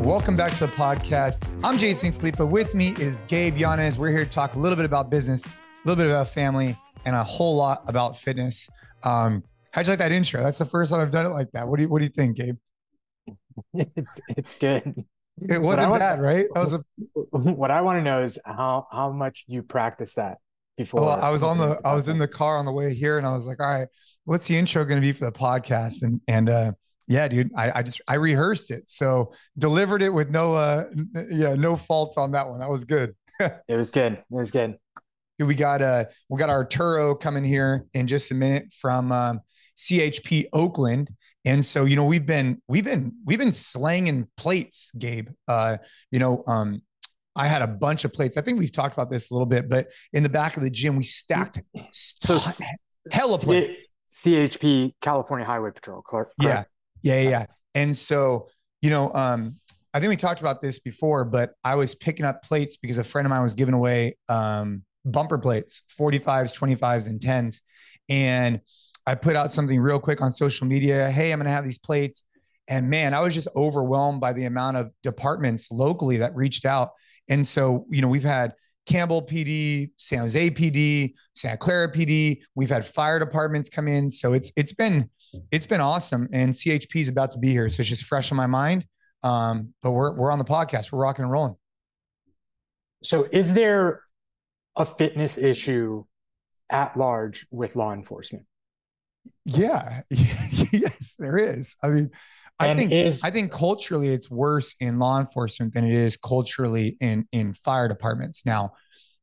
[0.00, 1.46] Welcome back to the podcast.
[1.62, 2.48] I'm Jason Khalipa.
[2.48, 3.98] With me is Gabe Yanez.
[3.98, 7.14] We're here to talk a little bit about business, a little bit about family, and
[7.14, 8.70] a whole lot about fitness.
[9.04, 10.42] Um, how'd you like that intro?
[10.42, 11.68] That's the first time I've done it like that.
[11.68, 12.56] What do you What do you think, Gabe?
[13.94, 15.04] It's it's good.
[15.36, 16.46] It wasn't bad, right?
[16.54, 16.84] That was a.
[17.32, 20.38] What I want to know is how how much you practice that
[20.78, 21.02] before.
[21.02, 21.78] Well, I was on the.
[21.84, 23.88] I was in the car on the way here, and I was like, "All right,
[24.24, 26.72] what's the intro going to be for the podcast?" And and uh,
[27.10, 30.84] yeah, dude, I, I just I rehearsed it, so delivered it with no uh,
[31.28, 32.60] yeah, no faults on that one.
[32.60, 33.14] That was good.
[33.68, 34.12] It was good.
[34.12, 34.76] It was good.
[35.38, 39.40] We got uh we got Arturo coming here in just a minute from um,
[39.78, 41.10] CHP Oakland,
[41.44, 45.28] and so you know we've been we've been we've been slanging plates, Gabe.
[45.48, 45.78] Uh,
[46.12, 46.82] you know, um,
[47.34, 48.36] I had a bunch of plates.
[48.36, 50.70] I think we've talked about this a little bit, but in the back of the
[50.70, 51.60] gym we stacked
[51.92, 52.38] So
[53.10, 53.86] hella C- plates.
[54.12, 56.02] CHP California Highway Patrol.
[56.02, 56.30] Clark.
[56.38, 56.64] Yeah,
[57.02, 57.46] yeah, yeah.
[57.74, 58.48] And so
[58.82, 59.56] you know, um,
[59.92, 63.04] I think we talked about this before, but I was picking up plates because a
[63.04, 67.60] friend of mine was giving away um, bumper plates, 45s, 25s, and 10s.
[68.08, 68.60] And
[69.06, 71.10] I put out something real quick on social media.
[71.10, 72.24] Hey, I'm going to have these plates.
[72.68, 76.90] And man, I was just overwhelmed by the amount of departments locally that reached out.
[77.28, 78.54] And so, you know, we've had
[78.86, 82.42] Campbell PD, San Jose PD, Santa Clara PD.
[82.54, 84.08] We've had fire departments come in.
[84.08, 85.10] So it's it's been
[85.50, 86.28] it's been awesome.
[86.32, 87.68] And CHP is about to be here.
[87.68, 88.86] So it's just fresh on my mind.
[89.22, 90.92] Um, but we're we're on the podcast.
[90.92, 91.56] We're rocking and rolling.
[93.02, 94.02] So is there
[94.76, 96.04] a fitness issue
[96.70, 98.46] at large with law enforcement?
[99.44, 100.02] Yeah.
[100.10, 101.76] yes, there is.
[101.82, 102.10] I mean,
[102.58, 106.16] I And think is- I think culturally it's worse in law enforcement than it is
[106.16, 108.44] culturally in in fire departments.
[108.46, 108.72] Now,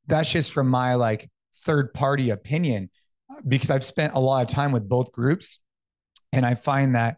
[0.08, 1.30] that's just from my like
[1.64, 2.90] third party opinion
[3.48, 5.60] because I've spent a lot of time with both groups
[6.34, 7.18] and I find that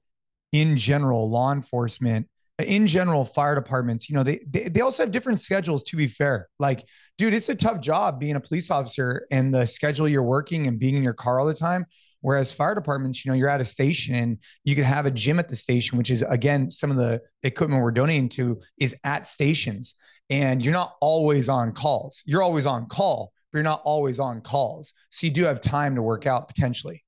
[0.51, 2.27] in general law enforcement
[2.65, 6.07] in general fire departments you know they, they they also have different schedules to be
[6.07, 6.47] fair.
[6.59, 6.83] Like
[7.17, 10.79] dude it's a tough job being a police officer and the schedule you're working and
[10.79, 11.85] being in your car all the time.
[12.21, 15.39] Whereas fire departments you know you're at a station and you can have a gym
[15.39, 19.25] at the station which is again some of the equipment we're donating to is at
[19.25, 19.95] stations.
[20.31, 22.23] And you're not always on calls.
[22.25, 24.93] You're always on call but you're not always on calls.
[25.09, 27.03] So you do have time to work out potentially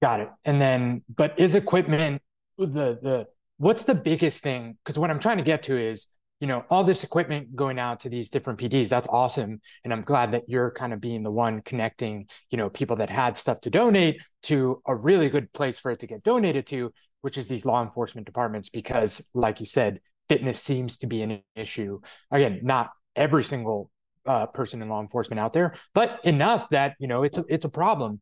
[0.00, 0.30] Got it.
[0.44, 2.22] And then, but is equipment
[2.56, 3.26] the the
[3.56, 4.76] what's the biggest thing?
[4.84, 6.06] Because what I'm trying to get to is,
[6.40, 8.88] you know, all this equipment going out to these different PDs.
[8.88, 12.70] That's awesome, and I'm glad that you're kind of being the one connecting, you know,
[12.70, 16.22] people that had stuff to donate to a really good place for it to get
[16.22, 16.92] donated to,
[17.22, 18.68] which is these law enforcement departments.
[18.68, 22.00] Because, like you said, fitness seems to be an issue.
[22.30, 23.90] Again, not every single
[24.26, 27.64] uh, person in law enforcement out there, but enough that you know it's a, it's
[27.64, 28.20] a problem.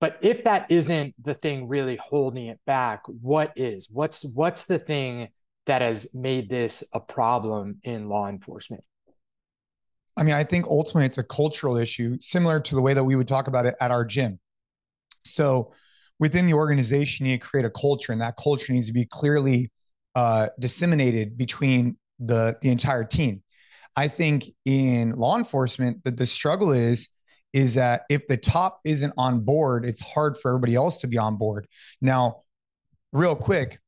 [0.00, 3.88] But if that isn't the thing really holding it back, what is?
[3.90, 5.28] What's what's the thing
[5.64, 8.84] that has made this a problem in law enforcement?
[10.16, 13.16] I mean, I think ultimately it's a cultural issue, similar to the way that we
[13.16, 14.38] would talk about it at our gym.
[15.24, 15.72] So
[16.18, 19.06] within the organization, you need to create a culture, and that culture needs to be
[19.06, 19.70] clearly
[20.14, 23.42] uh, disseminated between the the entire team.
[23.96, 27.08] I think in law enforcement, that the struggle is
[27.56, 31.16] is that if the top isn't on board, it's hard for everybody else to be
[31.16, 31.66] on board.
[32.02, 32.42] Now,
[33.14, 33.80] real quick,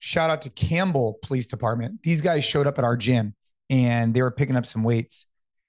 [0.00, 2.02] shout out to Campbell Police Department.
[2.02, 3.36] These guys showed up at our gym
[3.70, 5.28] and they were picking up some weights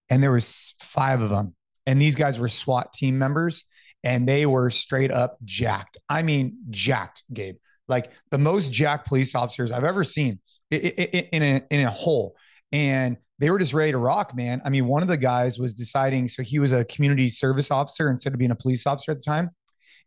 [0.10, 1.54] and there was five of them
[1.86, 3.66] and these guys were SWAT team members
[4.04, 5.98] and they were straight up jacked.
[6.10, 7.58] I mean, jacked, Gabe.
[7.88, 10.40] Like the most jacked police officers I've ever seen
[10.72, 12.36] in a in a hole.
[12.72, 14.62] And they were just ready to rock, man.
[14.64, 16.30] I mean, one of the guys was deciding.
[16.30, 19.24] So he was a community service officer instead of being a police officer at the
[19.26, 19.50] time,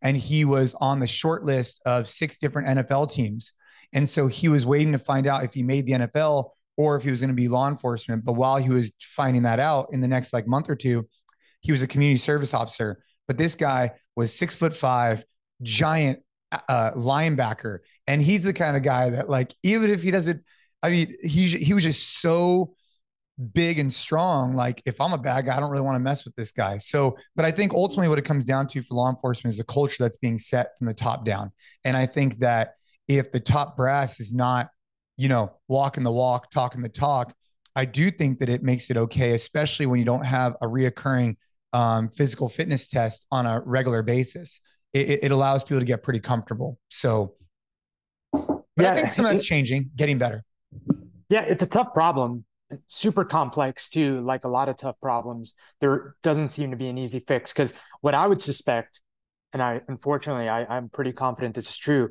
[0.01, 3.53] and he was on the short list of six different NFL teams.
[3.93, 6.49] And so he was waiting to find out if he made the NFL
[6.79, 8.25] or if he was going to be law enforcement.
[8.25, 11.07] But while he was finding that out in the next like month or two,
[11.61, 13.03] he was a community service officer.
[13.29, 15.27] But this guy was six foot five,
[15.61, 16.21] giant
[16.53, 20.43] uh, linebacker, and he's the kind of guy that like even if he doesn't,
[20.83, 22.75] I mean, he he was just so
[23.53, 24.55] big and strong.
[24.57, 26.79] Like if I'm a bad guy, I don't really want to mess with this guy.
[26.79, 29.65] So, but I think ultimately what it comes down to for law enforcement is a
[29.65, 31.53] culture that's being set from the top down.
[31.85, 32.75] And I think that
[33.09, 34.69] if the top brass is not,
[35.17, 37.35] you know, walking the walk, talking the talk,
[37.75, 41.37] I do think that it makes it okay, especially when you don't have a reoccurring
[41.73, 44.61] um, physical fitness test on a regular basis.
[44.95, 46.79] It, it allows people to get pretty comfortable.
[46.89, 47.35] So,
[48.33, 50.43] but Yeah, I think some of that's changing, getting better.
[51.29, 52.45] Yeah, it's a tough problem,
[52.89, 54.21] super complex too.
[54.21, 57.53] Like a lot of tough problems, there doesn't seem to be an easy fix.
[57.53, 59.01] Because what I would suspect,
[59.53, 62.11] and I unfortunately I, I'm pretty confident this is true,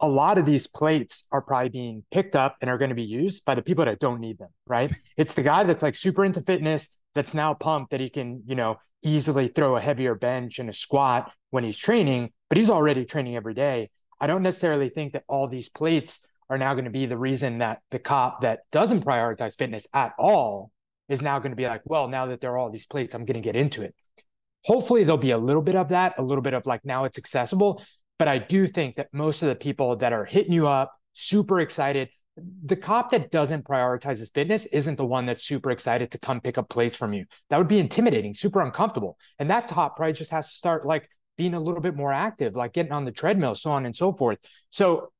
[0.00, 3.04] a lot of these plates are probably being picked up and are going to be
[3.04, 4.92] used by the people that don't need them, right?
[5.16, 8.56] it's the guy that's like super into fitness that's now pumped that he can, you
[8.56, 13.04] know, easily throw a heavier bench and a squat when he's training, but he's already
[13.04, 13.90] training every day.
[14.20, 17.58] I don't necessarily think that all these plates are now going to be the reason
[17.58, 20.70] that the cop that doesn't prioritize fitness at all
[21.08, 23.24] is now going to be like, well, now that there are all these plates, I'm
[23.24, 23.94] going to get into it.
[24.66, 27.16] Hopefully, there'll be a little bit of that, a little bit of like now it's
[27.16, 27.82] accessible.
[28.18, 31.58] But I do think that most of the people that are hitting you up, super
[31.58, 36.18] excited, the cop that doesn't prioritize his fitness isn't the one that's super excited to
[36.18, 37.24] come pick up plates from you.
[37.48, 39.16] That would be intimidating, super uncomfortable.
[39.38, 41.08] And that cop probably just has to start like
[41.38, 44.12] being a little bit more active, like getting on the treadmill, so on and so
[44.12, 44.38] forth.
[44.68, 45.12] So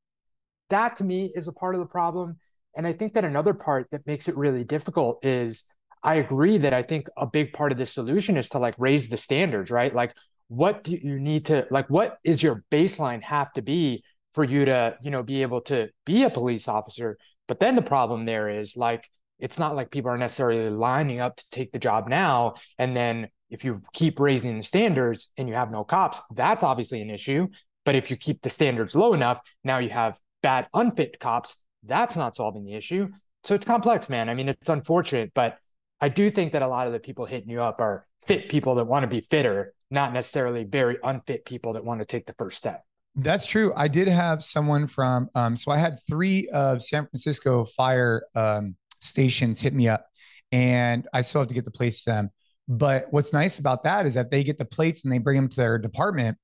[0.73, 2.39] that to me is a part of the problem.
[2.77, 5.73] And I think that another part that makes it really difficult is
[6.03, 9.09] I agree that I think a big part of the solution is to like raise
[9.09, 9.95] the standards, right?
[9.95, 10.15] Like,
[10.49, 14.03] what do you need to, like, what is your baseline have to be
[14.33, 17.19] for you to, you know, be able to be a police officer.
[17.49, 19.09] But then the problem there is like,
[19.39, 22.55] it's not like people are necessarily lining up to take the job now.
[22.79, 27.03] And then if you keep raising the standards and you have no cops, that's obviously
[27.03, 27.49] an issue.
[27.85, 31.65] But if you keep the standards low enough, now you have bad, unfit cops.
[31.85, 33.09] That's not solving the issue.
[33.45, 34.29] So it's complex, man.
[34.29, 35.59] I mean, it's unfortunate, but
[36.01, 38.77] I do think that a lot of the people hitting you up are fit people
[38.77, 42.35] that want to be fitter, not necessarily very unfit people that want to take the
[42.39, 42.83] first step.
[43.15, 43.73] That's true.
[43.77, 48.77] I did have someone from, um, so I had three of San Francisco fire um,
[49.01, 50.07] stations hit me up,
[50.51, 52.31] and I still have to get the plates to them.
[52.69, 55.49] But what's nice about that is that they get the plates and they bring them
[55.49, 56.39] to their department.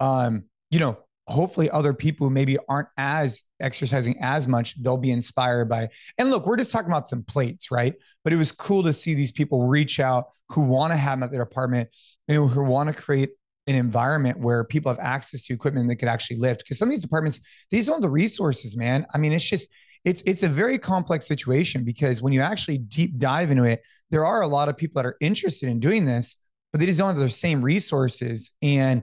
[0.00, 5.10] Um, you know, hopefully other people who maybe aren't as exercising as much, they'll be
[5.10, 5.88] inspired by.
[6.18, 7.94] And look, we're just talking about some plates, right?
[8.22, 11.24] But it was cool to see these people reach out who want to have them
[11.24, 11.88] at their apartment,
[12.28, 13.30] know, who want to create
[13.66, 16.62] an environment where people have access to equipment that could actually lift.
[16.62, 17.40] Because some of these departments,
[17.70, 19.06] these don't have the resources, man.
[19.12, 19.68] I mean, it's just
[20.04, 24.24] it's it's a very complex situation because when you actually deep dive into it, there
[24.24, 26.36] are a lot of people that are interested in doing this,
[26.72, 29.02] but they just don't have the same resources and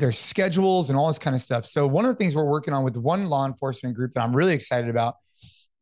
[0.00, 1.66] their schedules and all this kind of stuff.
[1.66, 4.34] So one of the things we're working on with one law enforcement group that I'm
[4.34, 5.14] really excited about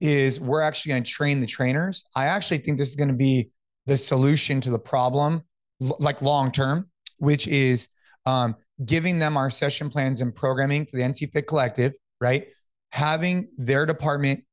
[0.01, 2.05] is we're actually going to train the trainers.
[2.15, 3.51] I actually think this is going to be
[3.87, 5.43] the solution to the problem,
[5.81, 7.89] like long term, which is
[8.27, 12.47] um, giving them our session plans and programming for the NC Fit Collective, right?
[12.93, 14.45] Having their department,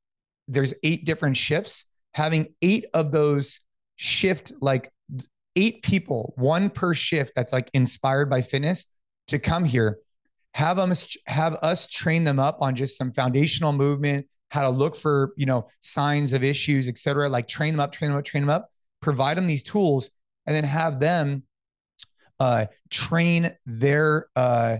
[0.48, 3.60] there's eight different shifts, having eight of those
[3.96, 4.90] shift, like
[5.54, 8.86] eight people, one per shift that's like inspired by fitness
[9.28, 9.98] to come here,
[10.54, 14.96] have us have us train them up on just some foundational movement, how to look
[14.96, 18.24] for, you know, signs of issues, et cetera, like train them up, train them up,
[18.24, 18.70] train them up,
[19.00, 20.10] provide them these tools,
[20.46, 21.42] and then have them
[22.40, 24.78] uh, train their uh,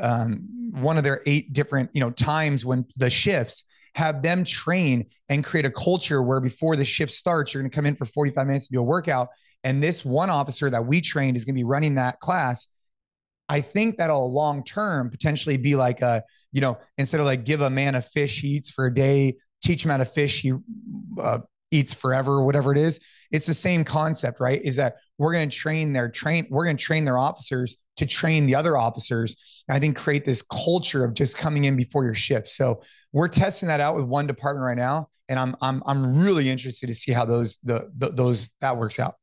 [0.00, 3.64] um, one of their eight different you know times when the shifts
[3.94, 7.74] have them train and create a culture where before the shift starts you're going to
[7.74, 9.28] come in for 45 minutes to do a workout
[9.64, 12.68] and this one officer that we trained is going to be running that class
[13.48, 16.22] i think that'll long term potentially be like a
[16.52, 19.34] you know instead of like give a man a fish he eats for a day
[19.62, 20.52] teach him how to fish he
[21.20, 21.38] uh,
[21.70, 23.00] eats forever whatever it is.
[23.32, 24.60] It's the same concept right?
[24.62, 28.06] Is that we're going to train their train we're going to train their officers to
[28.06, 29.34] train the other officers
[29.70, 32.48] i think create this culture of just coming in before your shift.
[32.48, 32.82] So
[33.12, 36.86] we're testing that out with one department right now and i'm i'm i'm really interested
[36.86, 39.14] to see how those the, the those that works out.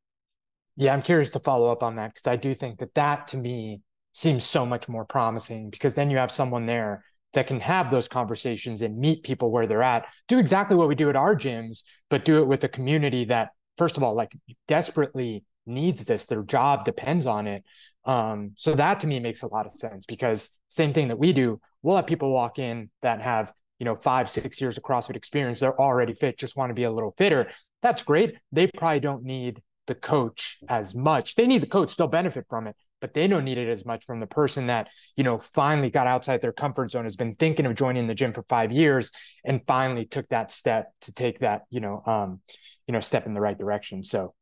[0.76, 3.36] Yeah i'm curious to follow up on that because i do think that that to
[3.38, 3.80] me
[4.14, 7.04] seems so much more promising because then you have someone there
[7.34, 10.94] that can have those conversations and meet people where they're at do exactly what we
[10.94, 14.32] do at our gyms but do it with a community that first of all like
[14.68, 16.26] desperately needs this.
[16.26, 17.64] Their job depends on it.
[18.04, 21.32] Um, so that to me makes a lot of sense because same thing that we
[21.32, 25.16] do we'll have people walk in that have you know five six years of crossfit
[25.16, 25.60] experience.
[25.60, 27.48] They're already fit just want to be a little fitter.
[27.82, 28.38] That's great.
[28.52, 31.34] They probably don't need the coach as much.
[31.34, 31.96] They need the coach.
[31.96, 34.88] They'll benefit from it but they don't need it as much from the person that
[35.14, 38.32] you know finally got outside their comfort zone has been thinking of joining the gym
[38.32, 39.10] for five years
[39.44, 42.40] and finally took that step to take that you know um
[42.86, 44.32] you know step in the right direction so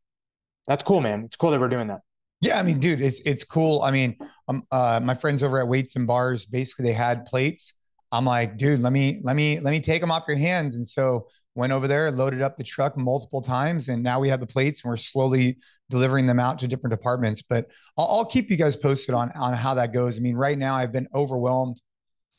[0.67, 1.25] that's cool, man.
[1.25, 2.01] It's cool that we're doing that.
[2.41, 3.83] Yeah, I mean, dude, it's it's cool.
[3.83, 4.17] I mean,
[4.49, 7.75] um, uh, my friends over at Weights and Bars, basically, they had plates.
[8.11, 10.75] I'm like, dude, let me let me let me take them off your hands.
[10.75, 14.41] And so went over there, loaded up the truck multiple times, and now we have
[14.41, 15.59] the plates, and we're slowly
[15.93, 17.43] delivering them out to different departments.
[17.43, 20.19] But I'll, I'll keep you guys posted on on how that goes.
[20.19, 21.81] I mean, right now I've been overwhelmed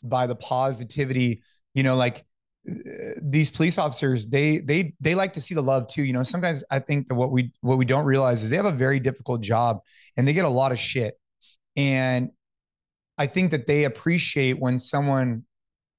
[0.03, 1.41] by the positivity.
[1.73, 2.25] You know, like
[2.69, 2.73] uh,
[3.21, 6.63] these police officers they they they like to see the love too you know sometimes
[6.71, 9.41] i think that what we what we don't realize is they have a very difficult
[9.41, 9.79] job
[10.15, 11.19] and they get a lot of shit
[11.75, 12.29] and
[13.17, 15.43] i think that they appreciate when someone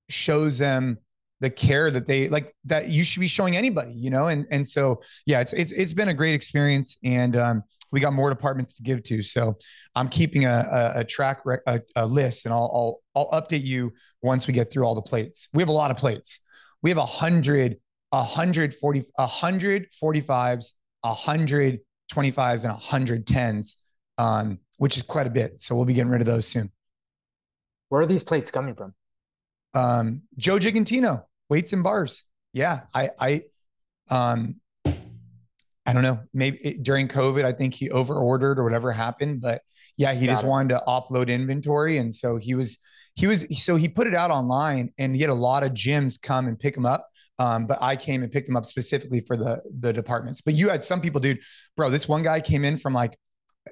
[0.09, 0.97] shows them
[1.45, 4.27] the care that they like that you should be showing anybody, you know?
[4.33, 8.13] And, and so, yeah, it's, it's, it's been a great experience and, um, we got
[8.13, 9.23] more departments to give to.
[9.23, 9.57] So
[9.95, 13.63] I'm keeping a, a, a track, rec- a, a, list and I'll, I'll, I'll update
[13.63, 15.49] you once we get through all the plates.
[15.53, 16.41] We have a lot of plates.
[16.83, 17.77] We have a hundred,
[18.11, 20.75] a hundred forty, a hundred forty-fives,
[21.05, 23.79] a hundred twenty-fives and a hundred tens,
[24.19, 25.61] um, which is quite a bit.
[25.61, 26.73] So we'll be getting rid of those soon.
[27.91, 28.95] Where are these plates coming from?
[29.75, 32.25] Um, Joe Gigantino, weights and bars.
[32.53, 33.43] Yeah, I, I,
[34.11, 34.57] um,
[35.87, 36.21] I don't know.
[36.33, 39.41] Maybe it, during COVID, I think he over ordered or whatever happened.
[39.41, 39.63] But
[39.97, 40.49] yeah, he Got just it.
[40.49, 42.79] wanted to offload inventory, and so he was
[43.15, 46.21] he was so he put it out online, and he had a lot of gyms
[46.21, 47.09] come and pick him up.
[47.39, 50.41] Um, but I came and picked him up specifically for the the departments.
[50.41, 51.41] But you had some people, dude,
[51.77, 51.91] bro.
[51.91, 53.19] This one guy came in from like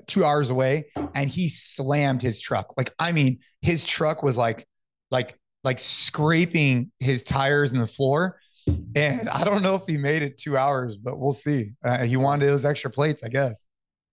[0.06, 2.76] two hours away, and he slammed his truck.
[2.76, 4.66] Like I mean, his truck was like
[5.10, 8.38] like like scraping his tires in the floor
[8.94, 11.72] and I don't know if he made it two hours, but we'll see.
[11.84, 13.66] Uh, he wanted those extra plates, I guess.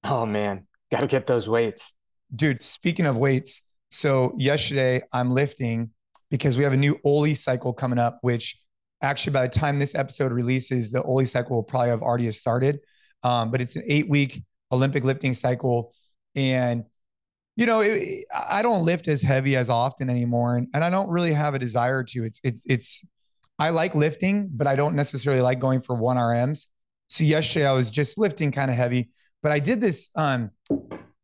[0.03, 1.93] Oh man, got to get those weights,
[2.35, 2.61] dude.
[2.61, 5.91] Speaking of weights, so yesterday I'm lifting
[6.31, 8.59] because we have a new Oly cycle coming up, which
[9.01, 12.79] actually by the time this episode releases, the Oly cycle will probably have already started.
[13.23, 15.93] Um, but it's an eight week Olympic lifting cycle,
[16.35, 16.85] and
[17.59, 21.09] you know, it, I don't lift as heavy as often anymore, and, and I don't
[21.09, 22.23] really have a desire to.
[22.23, 23.05] It's it's it's
[23.59, 26.67] I like lifting, but I don't necessarily like going for one RMs.
[27.09, 29.09] So yesterday I was just lifting kind of heavy,
[29.43, 30.09] but I did this.
[30.15, 30.51] Um,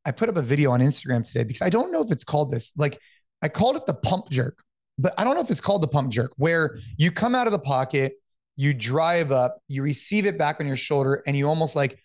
[0.03, 2.51] I put up a video on Instagram today because I don't know if it's called
[2.51, 2.73] this.
[2.75, 2.99] Like
[3.41, 4.61] I called it the pump jerk,
[4.99, 7.53] but I don't know if it's called the pump jerk, where you come out of
[7.53, 8.15] the pocket,
[8.57, 11.97] you drive up, you receive it back on your shoulder, and you almost like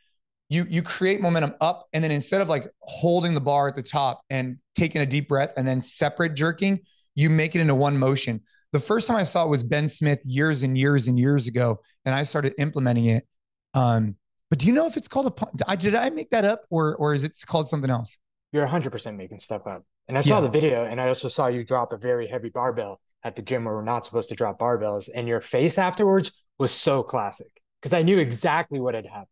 [0.50, 3.82] you you create momentum up, and then instead of like holding the bar at the
[3.82, 6.80] top and taking a deep breath and then separate jerking,
[7.14, 8.42] you make it into one motion.
[8.72, 11.80] The first time I saw it was Ben Smith years and years and years ago,
[12.04, 13.26] and I started implementing it.
[13.74, 14.16] Um,
[14.50, 15.76] but do you know if it's called a?
[15.76, 18.18] Did I make that up, or or is it called something else?
[18.52, 19.84] You're 100 percent making stuff up.
[20.08, 20.40] And I saw yeah.
[20.40, 23.64] the video, and I also saw you drop a very heavy barbell at the gym
[23.64, 27.92] where we're not supposed to drop barbells, and your face afterwards was so classic because
[27.92, 29.28] I knew exactly what had happened.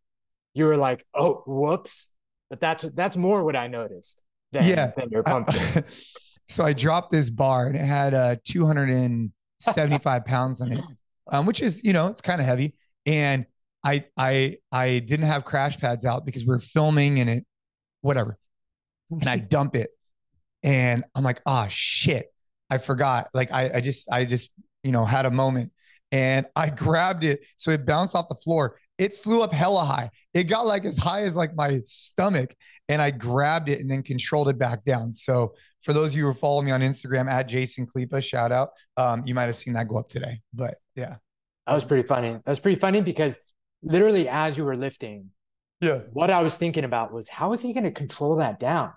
[0.53, 2.11] You were like, "Oh, whoops,"
[2.49, 4.91] but that's that's more what I noticed than, yeah.
[4.97, 5.49] than your pump.
[6.49, 10.81] So I dropped this bar and it had uh, 275 pounds on it,
[11.31, 12.73] um, which is, you know, it's kind of heavy.
[13.05, 13.45] And
[13.83, 17.45] I, I, I didn't have crash pads out because we are filming and it,
[18.01, 18.37] whatever.
[19.11, 19.91] And I dump it
[20.63, 22.33] and I'm like, ah, oh, shit.
[22.71, 23.27] I forgot.
[23.33, 24.51] Like I, I just, I just,
[24.83, 25.71] you know, had a moment
[26.11, 27.45] and I grabbed it.
[27.57, 28.79] So it bounced off the floor.
[28.99, 30.09] It flew up hella high.
[30.33, 32.53] It got like as high as like my stomach
[32.87, 35.11] and I grabbed it and then controlled it back down.
[35.11, 38.69] So for those of you who follow me on Instagram at Jason Khalipa, shout out.
[38.97, 41.15] Um, you might have seen that go up today, but yeah.
[41.65, 42.33] That was pretty funny.
[42.33, 43.39] That was pretty funny because
[43.81, 45.29] literally as you were lifting,
[45.81, 48.91] yeah, what I was thinking about was how is he going to control that down?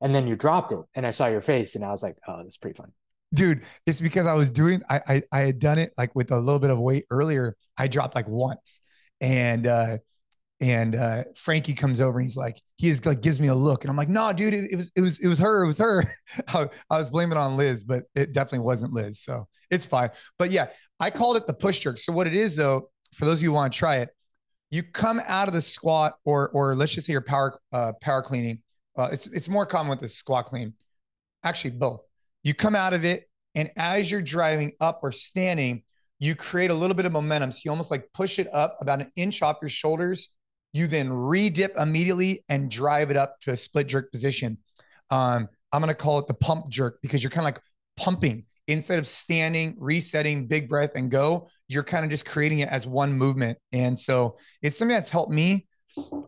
[0.00, 2.42] And then you dropped it, and I saw your face, and I was like, oh,
[2.42, 2.92] that's pretty funny.
[3.34, 6.38] Dude, it's because I was doing I, I I had done it like with a
[6.38, 7.56] little bit of weight earlier.
[7.76, 8.80] I dropped like once.
[9.20, 9.98] And uh
[10.60, 13.84] and uh, Frankie comes over and he's like, he is like gives me a look,
[13.84, 15.66] and I'm like, no, nah, dude, it, it, was it was it was her, it
[15.66, 16.04] was her.
[16.48, 20.10] I, I, was blaming on Liz, but it definitely wasn't Liz, so it's fine.
[20.38, 21.98] But yeah, I called it the push jerk.
[21.98, 24.10] So what it is though, for those of you who want to try it,
[24.70, 28.22] you come out of the squat, or or let's just say your power uh, power
[28.22, 28.60] cleaning.
[28.96, 30.74] Uh, it's it's more common with the squat clean.
[31.42, 32.04] Actually, both.
[32.42, 35.84] You come out of it, and as you're driving up or standing,
[36.20, 37.50] you create a little bit of momentum.
[37.50, 40.28] So you almost like push it up about an inch off your shoulders
[40.72, 44.58] you then re-dip immediately and drive it up to a split jerk position.
[45.10, 47.60] Um, I'm going to call it the pump jerk because you're kind of like
[47.96, 51.48] pumping instead of standing, resetting, big breath and go.
[51.68, 53.58] You're kind of just creating it as one movement.
[53.72, 55.66] And so it's something that's helped me.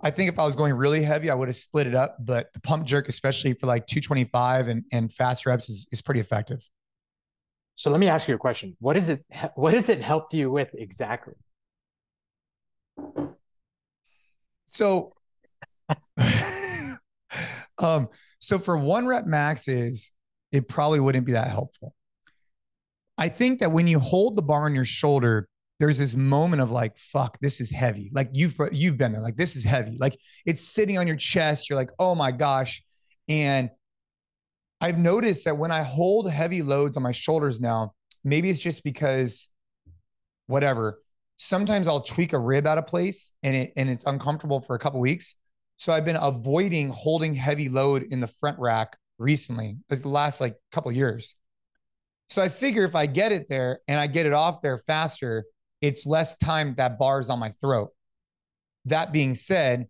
[0.02, 2.52] I think if I was going really heavy, I would have split it up, but
[2.52, 6.68] the pump jerk, especially for like 225 and, and fast reps is, is pretty effective.
[7.74, 8.76] So let me ask you a question.
[8.80, 9.24] What is it,
[9.54, 11.34] what has it helped you with exactly?
[14.66, 15.12] So,
[17.78, 20.12] um, so for one rep maxes,
[20.50, 21.94] it probably wouldn't be that helpful.
[23.18, 25.48] I think that when you hold the bar on your shoulder,
[25.78, 28.10] there's this moment of like, fuck, this is heavy.
[28.14, 29.20] Like you've you've been there.
[29.20, 29.96] Like this is heavy.
[29.98, 31.68] Like it's sitting on your chest.
[31.68, 32.82] You're like, oh my gosh.
[33.28, 33.70] And
[34.82, 38.82] I've noticed that when I hold heavy loads on my shoulders now, maybe it's just
[38.82, 39.48] because
[40.48, 40.98] whatever,
[41.36, 44.80] sometimes I'll tweak a rib out of place and it and it's uncomfortable for a
[44.80, 45.36] couple weeks.
[45.76, 50.56] So I've been avoiding holding heavy load in the front rack recently, the last like
[50.72, 51.36] couple years.
[52.28, 55.44] So I figure if I get it there and I get it off there faster,
[55.80, 57.90] it's less time that bar's on my throat.
[58.86, 59.86] That being said,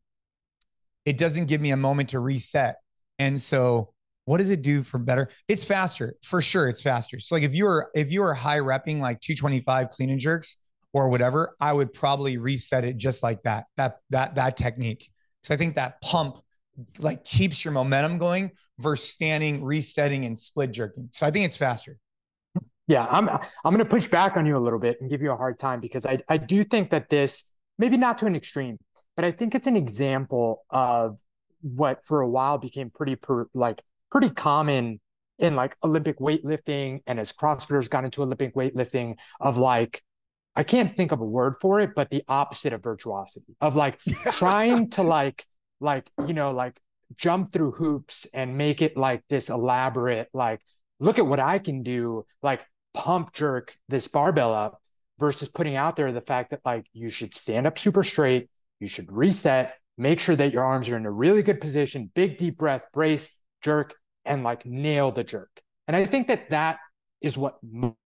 [1.06, 2.76] it doesn't give me a moment to reset.
[3.18, 3.91] And so
[4.24, 5.28] what does it do for better?
[5.48, 6.68] It's faster for sure.
[6.68, 7.18] It's faster.
[7.18, 10.56] So like if you were if you were high repping like 225 clean and jerks
[10.92, 13.66] or whatever, I would probably reset it just like that.
[13.76, 15.10] That that that technique.
[15.40, 16.36] Because I think that pump
[16.98, 21.08] like keeps your momentum going versus standing, resetting, and split jerking.
[21.12, 21.98] So I think it's faster.
[22.86, 23.28] Yeah, I'm
[23.64, 25.80] I'm to push back on you a little bit and give you a hard time
[25.80, 28.78] because I I do think that this maybe not to an extreme,
[29.16, 31.18] but I think it's an example of
[31.62, 35.00] what for a while became pretty per, like pretty common
[35.38, 40.02] in like Olympic weightlifting and as CrossFitters got into Olympic weightlifting of like
[40.54, 43.98] I can't think of a word for it, but the opposite of virtuosity of like
[44.32, 45.44] trying to like
[45.80, 46.78] like you know like
[47.16, 50.60] jump through hoops and make it like this elaborate like
[51.00, 54.82] look at what I can do like pump jerk this barbell up
[55.18, 58.86] versus putting out there the fact that like you should stand up super straight, you
[58.86, 62.58] should reset, make sure that your arms are in a really good position, big deep
[62.58, 65.50] breath, brace, jerk, and like nail the jerk.
[65.86, 66.78] And I think that that
[67.20, 67.58] is what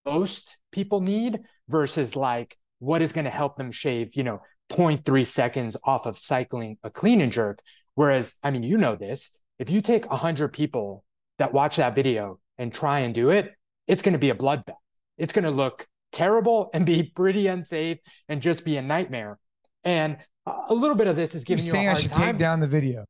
[0.04, 5.26] most people need versus like what is going to help them shave, you know, 0.3
[5.26, 7.61] seconds off of cycling a clean and jerk.
[7.94, 11.04] Whereas, I mean, you know this, if you take 100 people
[11.38, 13.54] that watch that video and try and do it,
[13.87, 14.75] it's going to be a bloodbath.
[15.16, 19.38] It's going to look terrible and be pretty unsafe and just be a nightmare.
[19.85, 22.26] And a little bit of this is giving You're you saying I should time.
[22.26, 23.04] take down the video.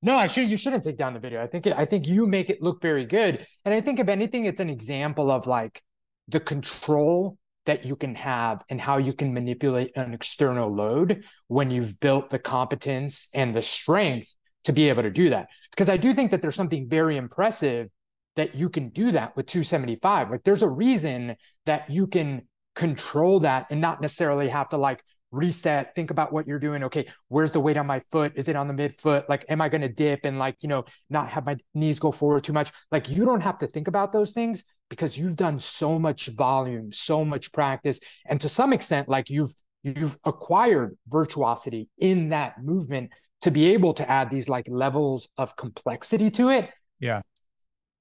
[0.00, 0.48] No, I should.
[0.48, 1.42] You shouldn't take down the video.
[1.42, 3.44] I think it, I think you make it look very good.
[3.64, 5.82] And I think if anything, it's an example of like
[6.28, 7.36] the control
[7.66, 12.30] that you can have and how you can manipulate an external load when you've built
[12.30, 15.48] the competence and the strength to be able to do that.
[15.70, 17.88] Because I do think that there's something very impressive
[18.36, 20.30] that you can do that with 275.
[20.30, 21.36] Like there's a reason
[21.66, 22.42] that you can
[22.74, 26.84] control that and not necessarily have to like reset, think about what you're doing.
[26.84, 28.32] Okay, where's the weight on my foot?
[28.34, 29.28] Is it on the midfoot?
[29.28, 32.12] Like, am I going to dip and like, you know, not have my knees go
[32.12, 32.72] forward too much?
[32.90, 36.92] Like, you don't have to think about those things because you've done so much volume,
[36.92, 38.00] so much practice.
[38.26, 43.10] And to some extent, like you've, you've acquired virtuosity in that movement
[43.42, 46.70] to be able to add these like levels of complexity to it.
[47.00, 47.22] Yeah.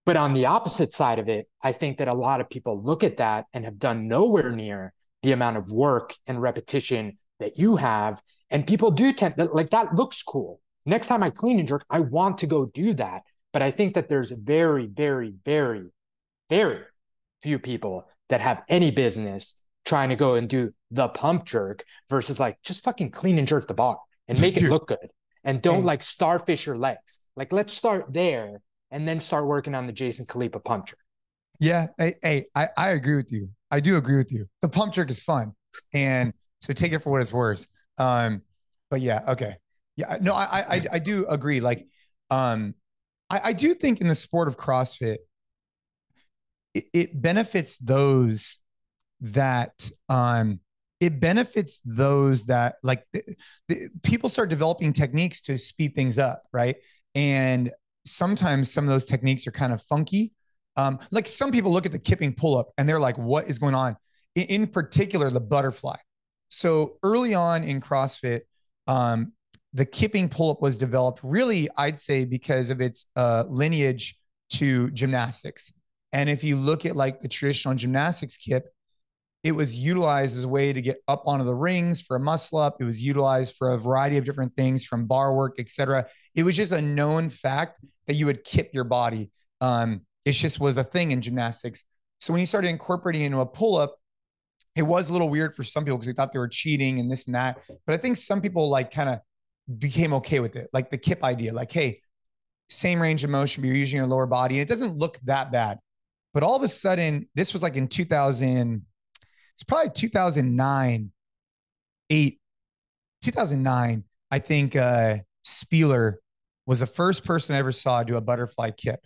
[0.05, 3.03] But on the opposite side of it, I think that a lot of people look
[3.03, 7.77] at that and have done nowhere near the amount of work and repetition that you
[7.77, 8.21] have.
[8.49, 10.61] And people do tend like that looks cool.
[10.85, 13.23] Next time I clean and jerk, I want to go do that.
[13.51, 15.87] But I think that there's very, very, very,
[16.49, 16.83] very
[17.41, 22.39] few people that have any business trying to go and do the pump jerk versus
[22.39, 25.09] like just fucking clean and jerk the bar and make it look good.
[25.43, 27.21] And don't like starfish your legs.
[27.35, 30.99] Like let's start there and then start working on the Jason Khalipa pump jerk.
[31.59, 33.49] Yeah, hey, hey, I, I agree with you.
[33.71, 34.47] I do agree with you.
[34.61, 35.53] The pump jerk is fun,
[35.93, 37.67] and so take it for what it's worth.
[37.97, 38.41] Um,
[38.89, 39.55] but yeah, okay,
[39.95, 41.59] yeah, no, I I I do agree.
[41.59, 41.85] Like,
[42.29, 42.75] um,
[43.29, 45.17] I, I do think in the sport of CrossFit,
[46.73, 48.59] it, it benefits those
[49.21, 50.59] that um
[50.99, 53.23] it benefits those that like the,
[53.67, 56.77] the, people start developing techniques to speed things up, right?
[57.15, 57.71] And
[58.05, 60.33] sometimes some of those techniques are kind of funky.
[60.77, 63.59] Um, like some people look at the kipping pull up and they're like, what is
[63.59, 63.97] going on?
[64.35, 65.97] In, in particular, the butterfly.
[66.49, 68.41] So early on in CrossFit,
[68.87, 69.33] um,
[69.73, 74.17] the kipping pull up was developed really, I'd say, because of its uh, lineage
[74.51, 75.73] to gymnastics.
[76.13, 78.67] And if you look at like the traditional gymnastics kip,
[79.43, 82.59] it was utilized as a way to get up onto the rings for a muscle
[82.59, 82.77] up.
[82.79, 86.07] It was utilized for a variety of different things from bar work, etc.
[86.35, 89.31] It was just a known fact that you would kip your body.
[89.61, 91.85] Um, it just was a thing in gymnastics.
[92.19, 93.95] So when you started incorporating into a pull up,
[94.75, 97.09] it was a little weird for some people because they thought they were cheating and
[97.09, 97.59] this and that.
[97.85, 99.19] But I think some people like kind of
[99.79, 102.01] became okay with it, like the kip idea, like, hey,
[102.67, 104.55] same range of motion, but you're using your lower body.
[104.55, 105.79] And it doesn't look that bad.
[106.33, 108.85] But all of a sudden, this was like in 2000,
[109.55, 111.11] it's probably 2009,
[112.09, 112.41] eight,
[113.23, 114.03] 2009.
[114.29, 116.15] I think uh, Spealler
[116.65, 118.99] was the first person I ever saw do a butterfly kip.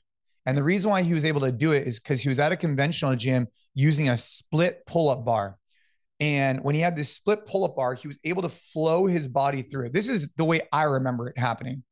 [0.46, 2.52] And the reason why he was able to do it is because he was at
[2.52, 5.58] a conventional gym using a split pull up bar.
[6.20, 9.28] And when he had this split pull up bar, he was able to flow his
[9.28, 9.94] body through it.
[9.94, 11.84] This is the way I remember it happening.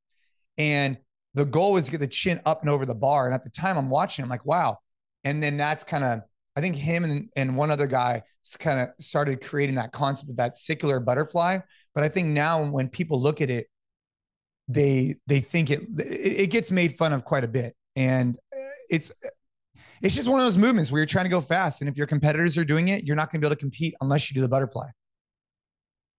[0.58, 0.98] And
[1.34, 3.26] the goal was to get the chin up and over the bar.
[3.26, 4.78] And at the time I'm watching, I'm like, wow.
[5.24, 6.22] And then that's kind of
[6.56, 8.22] I think him and, and one other guy
[8.60, 11.60] kind of started creating that concept of that circular butterfly.
[11.96, 13.68] But I think now when people look at it,
[14.68, 19.12] they they think it it gets made fun of quite a bit, and uh, it's
[20.02, 21.82] it's just one of those movements where you're trying to go fast.
[21.82, 23.96] And if your competitors are doing it, you're not going to be able to compete
[24.02, 24.88] unless you do the butterfly.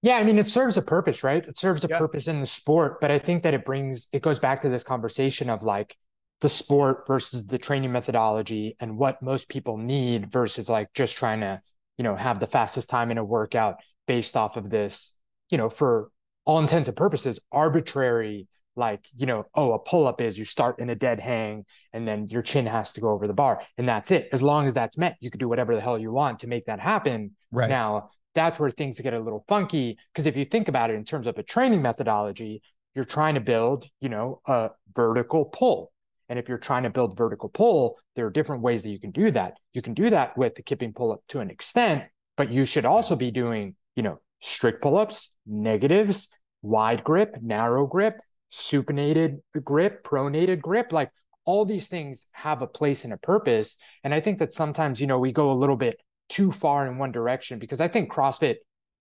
[0.03, 1.47] Yeah, I mean, it serves a purpose, right?
[1.47, 1.99] It serves a yeah.
[1.99, 4.83] purpose in the sport, but I think that it brings it goes back to this
[4.83, 5.97] conversation of like
[6.41, 11.41] the sport versus the training methodology and what most people need versus like just trying
[11.41, 11.61] to,
[11.99, 15.19] you know, have the fastest time in a workout based off of this,
[15.51, 16.11] you know, for
[16.47, 18.49] all intents and purposes, arbitrary
[18.81, 22.27] like you know oh a pull-up is you start in a dead hang and then
[22.29, 24.29] your chin has to go over the bar and that's it.
[24.33, 26.67] As long as that's met you can do whatever the hell you want to make
[26.67, 27.37] that happen.
[27.53, 27.71] Right.
[27.71, 31.05] Now that's where things get a little funky because if you think about it in
[31.05, 32.63] terms of a training methodology
[32.97, 35.93] you're trying to build you know a vertical pull.
[36.29, 39.13] And if you're trying to build vertical pull there are different ways that you can
[39.13, 39.59] do that.
[39.75, 42.05] You can do that with the kipping pull-up to an extent
[42.37, 46.31] but you should also be doing you know strict pull-ups negatives
[46.63, 48.19] wide grip narrow grip
[48.51, 51.11] supinated grip pronated grip like
[51.45, 55.07] all these things have a place and a purpose and i think that sometimes you
[55.07, 58.57] know we go a little bit too far in one direction because I think CrossFit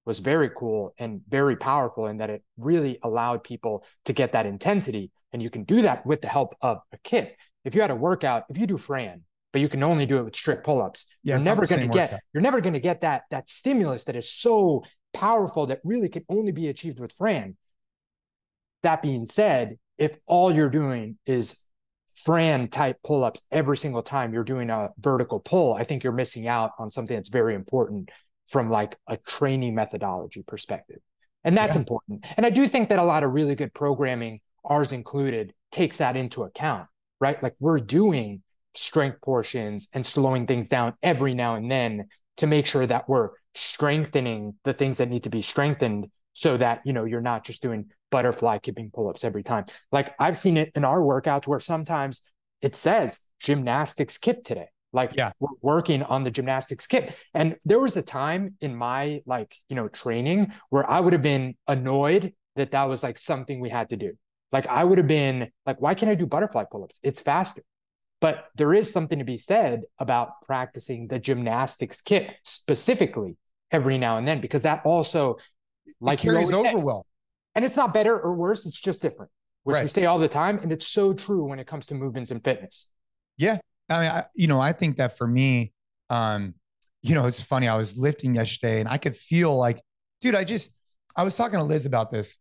[0.06, 4.48] was very cool and very powerful in that it really allowed people to get that
[4.48, 5.12] intensity.
[5.32, 7.38] And you can do that with the help of a kip.
[7.64, 9.22] If you had a workout, if you do Fran,
[9.54, 12.12] but you can only do it with strict pull-ups, yeah, you're never going to get
[12.12, 12.20] workout.
[12.34, 14.84] you're never going to get that that stimulus that is so
[15.14, 17.58] powerful that really can only be achieved with Fran.
[18.84, 21.65] That being said, if all you're doing is
[22.24, 26.13] Fran type pull ups every single time you're doing a vertical pull, I think you're
[26.13, 28.10] missing out on something that's very important
[28.48, 31.00] from like a training methodology perspective.
[31.44, 31.82] And that's yeah.
[31.82, 32.26] important.
[32.36, 36.18] And I do think that a lot of really good programming, ours included, takes that
[36.18, 36.88] into account,
[37.20, 37.42] right?
[37.42, 38.42] Like we're doing
[38.74, 43.30] strength portions and slowing things down every now and then to make sure that we're
[43.54, 47.62] strengthening the things that need to be strengthened so that, you know, you're not just
[47.62, 49.65] doing butterfly kipping pull-ups every time.
[49.91, 52.22] Like I've seen it in our workouts where sometimes
[52.62, 54.67] it says gymnastics kip today.
[54.91, 55.32] Like yeah.
[55.39, 57.12] we're working on the gymnastics kip.
[57.34, 61.22] And there was a time in my like, you know, training where I would have
[61.22, 64.13] been annoyed that that was like something we had to do.
[64.52, 67.00] Like I would have been like, why can't I do butterfly pull-ups?
[67.04, 67.62] It's faster.
[68.19, 73.38] But there is something to be said about practicing the gymnastics kip specifically
[73.72, 75.38] every now and then, because that also
[76.02, 77.06] like it carries over well.
[77.56, 79.32] And it's not better or worse, it's just different,
[79.64, 79.84] which right.
[79.84, 80.60] we say all the time.
[80.60, 82.88] And it's so true when it comes to movements and fitness.
[83.38, 83.58] Yeah.
[83.90, 85.74] I mean, I, you know, I think that for me,
[86.10, 86.54] um,
[87.02, 87.68] you know, it's funny.
[87.68, 89.82] I was lifting yesterday and I could feel like,
[90.22, 90.76] dude, I just,
[91.16, 92.38] I was talking to Liz about this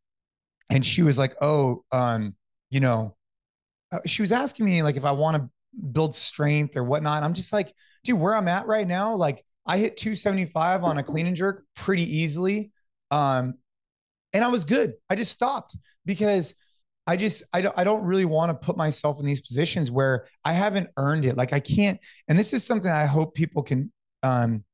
[0.71, 2.35] and she was like, oh, um,
[2.71, 3.17] you know,
[3.93, 5.49] uh, she was asking me like if I want to
[5.93, 7.23] build strength or whatnot.
[7.23, 7.73] I'm just like,
[8.05, 11.65] dude, where I'm at right now, like I hit 275 on a clean and jerk
[11.75, 12.73] pretty easily.
[13.11, 13.55] Um,
[14.33, 14.95] and I was good.
[15.09, 16.55] I just stopped because
[17.07, 20.27] I just I don't I don't really want to put myself in these positions where
[20.45, 21.37] I haven't earned it.
[21.37, 21.99] Like I can't.
[22.29, 24.65] And this is something I hope people can um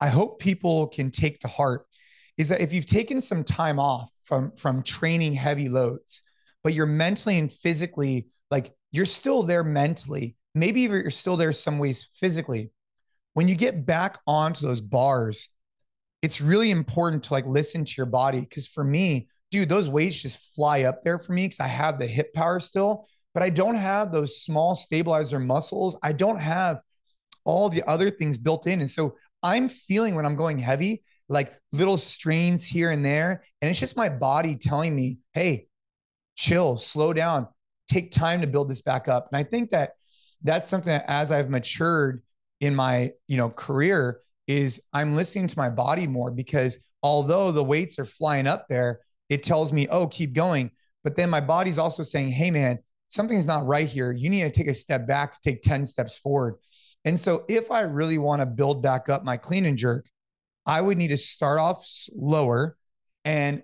[0.00, 1.86] I hope people can take to heart
[2.36, 6.22] is that if you've taken some time off from from training heavy loads,
[6.62, 11.78] but you're mentally and physically like you're still there mentally, maybe you're still there some
[11.78, 12.70] ways physically.
[13.32, 15.48] When you get back onto those bars
[16.22, 18.46] it's really important to like listen to your body.
[18.46, 21.98] Cause for me, dude, those weights just fly up there for me because I have
[21.98, 25.98] the hip power still, but I don't have those small stabilizer muscles.
[26.02, 26.80] I don't have
[27.44, 28.80] all the other things built in.
[28.80, 33.44] And so I'm feeling when I'm going heavy, like little strains here and there.
[33.60, 35.66] And it's just my body telling me, hey,
[36.36, 37.48] chill, slow down,
[37.88, 39.28] take time to build this back up.
[39.32, 39.92] And I think that
[40.42, 42.22] that's something that as I've matured
[42.60, 44.20] in my, you know, career,
[44.52, 49.00] is I'm listening to my body more because although the weights are flying up there,
[49.28, 50.70] it tells me, oh, keep going.
[51.04, 54.12] But then my body's also saying, hey, man, something's not right here.
[54.12, 56.56] You need to take a step back to take 10 steps forward.
[57.04, 60.06] And so if I really want to build back up my clean and jerk,
[60.66, 62.76] I would need to start off slower
[63.24, 63.62] and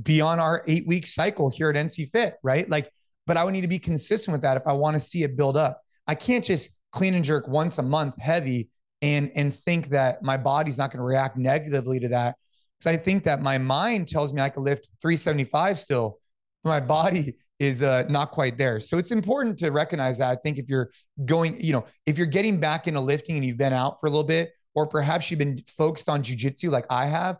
[0.00, 2.68] be on our eight week cycle here at NC Fit, right?
[2.68, 2.90] Like,
[3.26, 5.36] but I would need to be consistent with that if I want to see it
[5.36, 5.80] build up.
[6.06, 8.68] I can't just clean and jerk once a month heavy
[9.04, 12.36] and and think that my body's not going to react negatively to that
[12.78, 16.18] because I think that my mind tells me I can lift 375 still.
[16.62, 18.80] but My body is uh, not quite there.
[18.80, 20.30] So it's important to recognize that.
[20.30, 20.90] I think if you're
[21.24, 24.10] going, you know, if you're getting back into lifting and you've been out for a
[24.10, 27.36] little bit, or perhaps you've been focused on jujitsu like I have,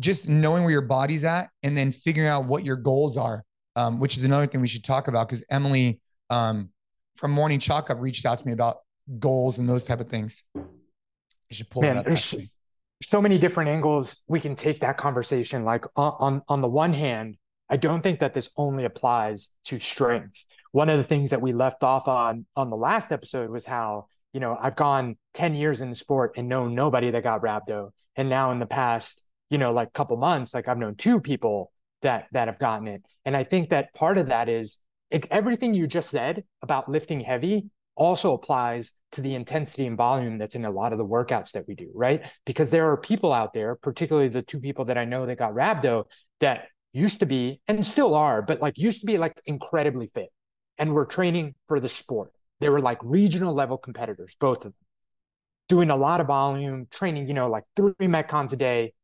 [0.00, 3.98] just knowing where your body's at and then figuring out what your goals are, um,
[3.98, 6.70] which is another thing we should talk about because Emily um,
[7.16, 8.78] from Morning Chalk Up reached out to me about
[9.18, 10.44] goals and those type of things.
[10.54, 10.64] You
[11.50, 12.36] should pull Man, There's
[13.02, 15.64] so many different angles we can take that conversation.
[15.64, 17.36] Like on, on on the one hand,
[17.68, 20.44] I don't think that this only applies to strength.
[20.72, 24.08] One of the things that we left off on on the last episode was how
[24.32, 27.90] you know, I've gone 10 years in the sport and known nobody that got rhabdo.
[28.16, 31.72] And now in the past, you know, like couple months, like I've known two people
[32.02, 33.02] that that have gotten it.
[33.24, 34.78] And I think that part of that is
[35.10, 40.38] it, everything you just said about lifting heavy also applies to the intensity and volume
[40.38, 42.24] that's in a lot of the workouts that we do, right?
[42.46, 45.52] Because there are people out there, particularly the two people that I know that got
[45.52, 46.04] rhabdo,
[46.40, 50.28] that used to be and still are, but like used to be like incredibly fit
[50.78, 52.32] and were training for the sport.
[52.60, 54.86] They were like regional level competitors, both of them,
[55.68, 58.94] doing a lot of volume, training, you know, like three metcons a day.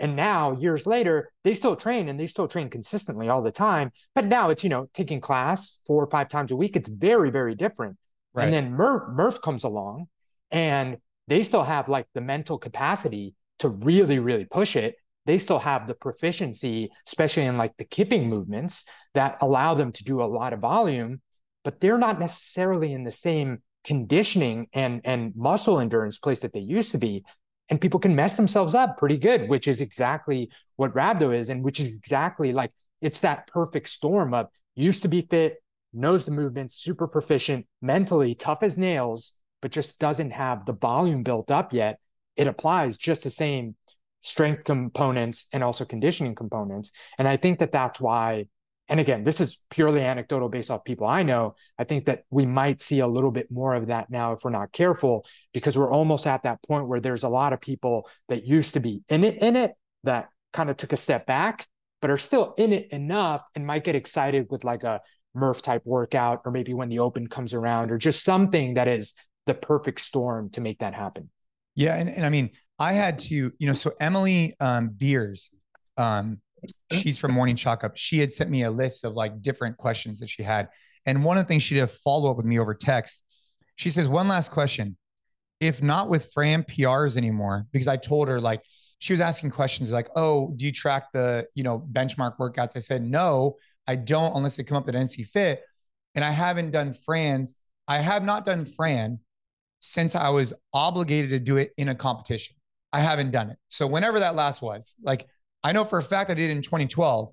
[0.00, 3.92] And now, years later, they still train and they still train consistently all the time.
[4.14, 6.76] But now it's, you know, taking class four or five times a week.
[6.76, 7.96] It's very, very different.
[8.34, 8.44] Right.
[8.44, 10.08] And then Murph, Murph comes along
[10.50, 14.96] and they still have like the mental capacity to really, really push it.
[15.26, 20.04] They still have the proficiency, especially in like the kipping movements that allow them to
[20.04, 21.22] do a lot of volume,
[21.62, 26.60] but they're not necessarily in the same conditioning and, and muscle endurance place that they
[26.60, 27.24] used to be.
[27.70, 31.62] And people can mess themselves up pretty good, which is exactly what Rhabdo is, and
[31.62, 35.56] which is exactly like it's that perfect storm of used to be fit,
[35.94, 41.22] knows the movements, super proficient, mentally tough as nails, but just doesn't have the volume
[41.22, 41.98] built up yet.
[42.36, 43.76] It applies just the same
[44.20, 46.90] strength components and also conditioning components.
[47.18, 48.46] And I think that that's why,
[48.88, 51.54] and again, this is purely anecdotal based off people I know.
[51.78, 54.50] I think that we might see a little bit more of that now if we're
[54.50, 58.46] not careful, because we're almost at that point where there's a lot of people that
[58.46, 59.72] used to be in it, in it,
[60.04, 61.66] that kind of took a step back,
[62.00, 65.00] but are still in it enough and might get excited with like a
[65.34, 69.14] Murph type workout, or maybe when the open comes around, or just something that is
[69.46, 71.30] the perfect storm to make that happen.
[71.74, 71.96] Yeah.
[71.96, 75.50] And, and I mean, I had to, you know, so Emily um, Beers,
[75.96, 76.40] um,
[76.92, 77.96] she's from Morning Chalk Up.
[77.96, 80.68] She had sent me a list of like different questions that she had.
[81.06, 83.24] And one of the things she did a follow up with me over text.
[83.76, 84.96] She says, one last question.
[85.60, 88.62] If not with Fran PRs anymore, because I told her like,
[88.98, 92.76] she was asking questions like, oh, do you track the, you know, benchmark workouts?
[92.76, 95.62] I said, no, I don't unless they come up at NC Fit.
[96.14, 97.60] And I haven't done Fran's.
[97.88, 99.18] I have not done Fran
[99.80, 102.56] since I was obligated to do it in a competition.
[102.92, 103.58] I haven't done it.
[103.68, 105.26] So whenever that last was, like
[105.62, 107.30] I know for a fact I did it in 2012.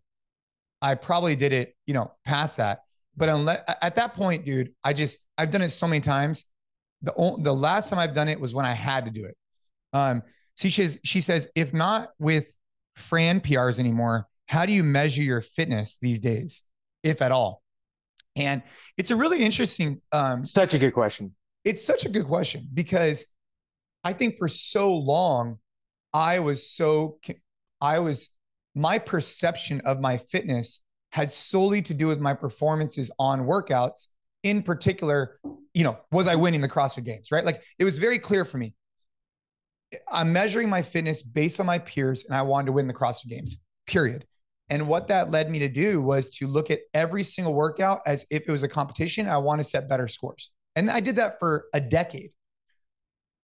[0.81, 2.79] I probably did it, you know, past that.
[3.15, 6.45] But unless at that point, dude, I just I've done it so many times.
[7.03, 9.37] The the last time I've done it was when I had to do it.
[9.93, 10.23] Um,
[10.55, 12.55] she says she says if not with
[12.95, 16.65] Fran PRs anymore, how do you measure your fitness these days,
[17.03, 17.63] if at all?
[18.35, 18.61] And
[18.97, 20.01] it's a really interesting.
[20.11, 21.33] Um, such a good question.
[21.63, 23.25] It's such a good question because
[24.03, 25.59] I think for so long,
[26.13, 27.17] I was so,
[27.79, 28.29] I was,
[28.75, 30.81] my perception of my fitness
[31.13, 34.07] had solely to do with my performances on workouts.
[34.43, 35.39] In particular,
[35.73, 37.45] you know, was I winning the CrossFit Games, right?
[37.45, 38.73] Like it was very clear for me.
[40.11, 43.29] I'm measuring my fitness based on my peers, and I wanted to win the CrossFit
[43.29, 44.25] Games, period.
[44.71, 48.25] And what that led me to do was to look at every single workout as
[48.31, 49.27] if it was a competition.
[49.27, 50.49] I want to set better scores.
[50.77, 52.31] And I did that for a decade.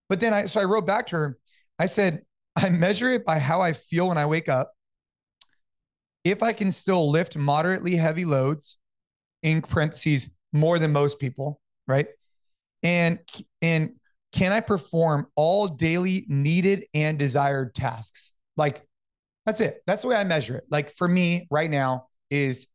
[0.07, 1.37] But then I, so I wrote back to her.
[1.77, 2.21] I said,
[2.55, 4.71] I measure it by how I feel when I wake up.
[6.23, 8.77] If I can still lift moderately heavy loads,
[9.43, 12.07] in parentheses, more than most people, right?
[12.83, 13.19] And,
[13.61, 13.95] and
[14.31, 18.31] can I perform all daily needed and desired tasks?
[18.55, 18.86] Like
[19.47, 19.81] that's it.
[19.87, 20.65] That's the way I measure it.
[20.69, 22.67] Like for me right now is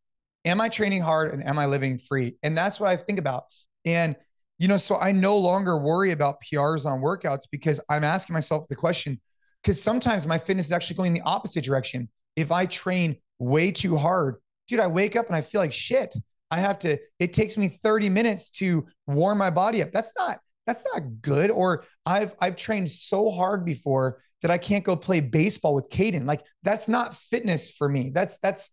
[0.47, 2.37] am I training hard and am I living free?
[2.43, 3.45] And that's what I think about.
[3.85, 4.17] And
[4.59, 8.69] you know, so I no longer worry about PRs on workouts because I'm asking myself
[8.69, 9.21] the question
[9.63, 12.09] because sometimes my fitness is actually going the opposite direction.
[12.37, 16.15] If I train way too hard, dude, I wake up and I feel like shit.
[16.51, 19.93] I have to, it takes me 30 minutes to warm my body up.
[19.93, 21.51] That's not, that's not good.
[21.51, 26.27] Or I've I've trained so hard before that I can't go play baseball with Caden.
[26.27, 28.11] Like that's not fitness for me.
[28.15, 28.71] That's that's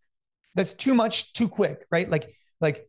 [0.55, 2.09] that's too much too quick, right?
[2.09, 2.29] Like
[2.61, 2.87] like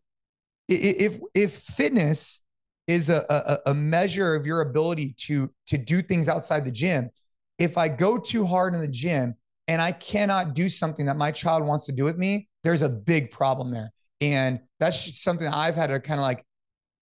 [0.69, 2.41] if if fitness
[2.87, 7.11] is a, a, a measure of your ability to to do things outside the gym,
[7.59, 9.35] if I go too hard in the gym
[9.69, 12.89] and I cannot do something that my child wants to do with me, there's a
[12.89, 13.93] big problem there.
[14.21, 16.45] And that's just something I've had to kind of like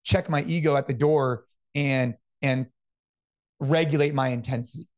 [0.05, 2.67] check my ego at the door and and
[3.61, 4.89] regulate my intensity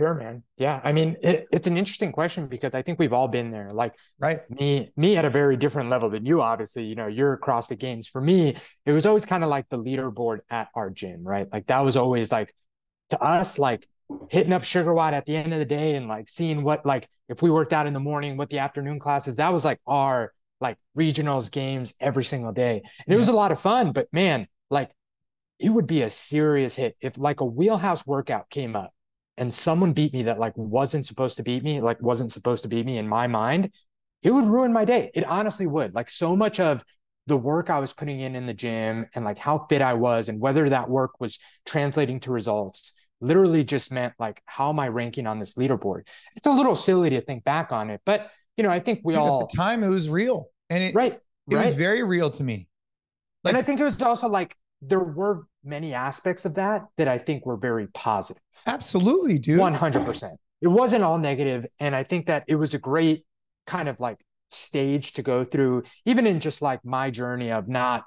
[0.00, 0.42] Sure, man.
[0.56, 0.80] Yeah.
[0.82, 3.68] I mean, it, it's an interesting question because I think we've all been there.
[3.70, 4.40] Like, right.
[4.48, 8.08] Me, me at a very different level than you, obviously, you know, you're CrossFit Games.
[8.08, 8.56] For me,
[8.86, 11.46] it was always kind of like the leaderboard at our gym, right?
[11.52, 12.54] Like, that was always like
[13.10, 13.86] to us, like
[14.30, 17.42] hitting up SugarWOD at the end of the day and like seeing what, like, if
[17.42, 20.78] we worked out in the morning, what the afternoon classes, that was like our like
[20.96, 22.80] regionals games every single day.
[23.06, 24.90] And it was a lot of fun, but man, like
[25.58, 28.92] it would be a serious hit if like a wheelhouse workout came up
[29.36, 32.68] and someone beat me that like wasn't supposed to beat me, like wasn't supposed to
[32.68, 33.72] beat me in my mind,
[34.22, 35.10] it would ruin my day.
[35.14, 35.94] It honestly would.
[35.94, 36.84] Like so much of
[37.26, 40.28] the work I was putting in in the gym and like how fit I was
[40.28, 44.88] and whether that work was translating to results literally just meant like how am I
[44.88, 46.06] ranking on this leaderboard?
[46.36, 49.14] It's a little silly to think back on it, but you know, I think we
[49.14, 50.46] Dude, all at the time it was real.
[50.70, 51.64] And it right, it right.
[51.64, 52.68] was very real to me.
[53.44, 57.08] Like, and I think it was also like there were many aspects of that that
[57.08, 58.42] I think were very positive.
[58.66, 59.60] Absolutely, dude.
[59.60, 60.36] 100%.
[60.60, 63.24] It wasn't all negative, And I think that it was a great
[63.66, 64.18] kind of like
[64.50, 68.04] stage to go through, even in just like my journey of not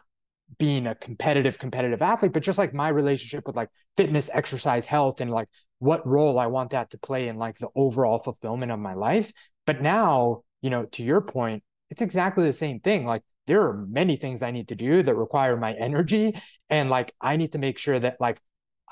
[0.59, 5.19] being a competitive, competitive athlete, but just like my relationship with like fitness, exercise, health,
[5.19, 5.47] and like
[5.79, 9.31] what role I want that to play in like the overall fulfillment of my life.
[9.65, 13.05] But now, you know, to your point, it's exactly the same thing.
[13.05, 16.33] Like there are many things I need to do that require my energy.
[16.69, 18.41] And like, I need to make sure that like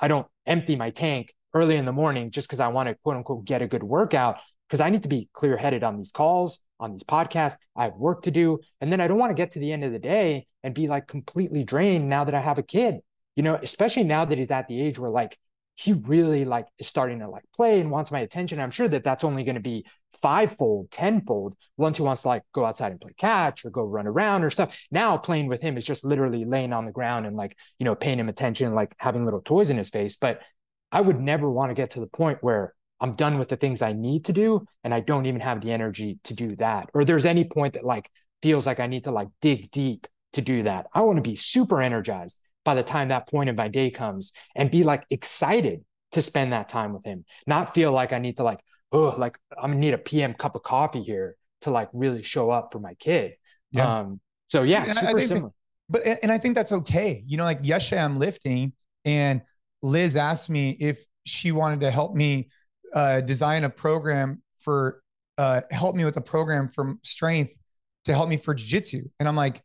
[0.00, 3.16] I don't empty my tank early in the morning just because I want to quote
[3.16, 4.40] unquote get a good workout.
[4.70, 7.56] Cause I need to be clear headed on these calls, on these podcasts.
[7.76, 8.60] I have work to do.
[8.80, 10.88] And then I don't want to get to the end of the day and be
[10.88, 13.00] like completely drained now that I have a kid,
[13.36, 15.38] you know, especially now that he's at the age where like
[15.74, 18.60] he really like is starting to like play and wants my attention.
[18.60, 19.86] I'm sure that that's only going to be
[20.20, 24.06] fivefold, tenfold once he wants to like go outside and play catch or go run
[24.06, 24.78] around or stuff.
[24.90, 27.94] Now playing with him is just literally laying on the ground and like, you know,
[27.94, 30.16] paying him attention, like having little toys in his face.
[30.16, 30.40] But
[30.90, 33.80] I would never want to get to the point where I'm done with the things
[33.82, 36.90] I need to do and I don't even have the energy to do that.
[36.92, 38.10] Or there's any point that like
[38.42, 40.86] feels like I need to like dig deep to do that.
[40.92, 44.32] I want to be super energized by the time that point of my day comes
[44.54, 48.36] and be like excited to spend that time with him, not feel like I need
[48.36, 48.60] to like,
[48.92, 52.50] oh, like I'm gonna need a PM cup of coffee here to like really show
[52.50, 53.34] up for my kid.
[53.70, 54.00] Yeah.
[54.00, 55.48] Um, so yeah, and super similar.
[55.48, 55.52] That,
[55.88, 57.24] but and I think that's okay.
[57.26, 58.72] You know, like yesterday I'm lifting
[59.04, 59.42] and
[59.82, 62.50] Liz asked me if she wanted to help me
[62.94, 65.02] uh, design a program for
[65.38, 67.56] uh, help me with a program from strength
[68.04, 69.02] to help me for jiu-jitsu.
[69.18, 69.62] And I'm like,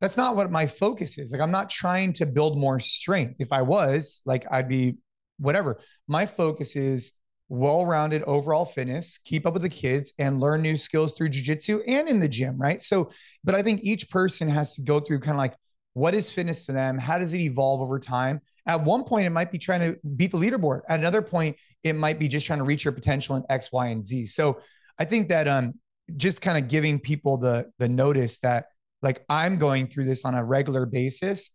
[0.00, 1.32] that's not what my focus is.
[1.32, 3.36] Like, I'm not trying to build more strength.
[3.40, 4.96] If I was, like, I'd be
[5.38, 5.80] whatever.
[6.06, 7.12] My focus is
[7.48, 11.80] well rounded overall fitness, keep up with the kids, and learn new skills through jujitsu
[11.86, 12.82] and in the gym, right?
[12.82, 13.10] So,
[13.42, 15.54] but I think each person has to go through kind of like
[15.94, 16.96] what is fitness to them?
[16.96, 18.40] How does it evolve over time?
[18.66, 20.82] At one point, it might be trying to beat the leaderboard.
[20.88, 23.88] At another point, it might be just trying to reach your potential in X, Y,
[23.88, 24.26] and Z.
[24.26, 24.60] So
[24.98, 25.74] I think that um,
[26.16, 28.66] just kind of giving people the the notice that
[29.02, 31.50] like I'm going through this on a regular basis.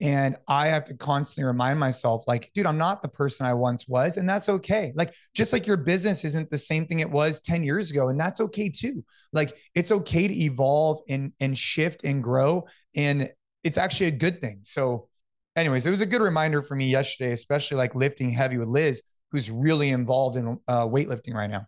[0.00, 3.88] And I have to constantly remind myself, like, dude, I'm not the person I once
[3.88, 4.16] was.
[4.16, 4.92] And that's okay.
[4.94, 8.08] Like, just like your business isn't the same thing it was 10 years ago.
[8.08, 9.04] And that's okay too.
[9.32, 12.68] Like, it's okay to evolve and, and shift and grow.
[12.94, 13.28] And
[13.64, 14.60] it's actually a good thing.
[14.62, 15.08] So,
[15.56, 19.02] anyways, it was a good reminder for me yesterday, especially like lifting heavy with Liz,
[19.32, 21.66] who's really involved in uh, weightlifting right now.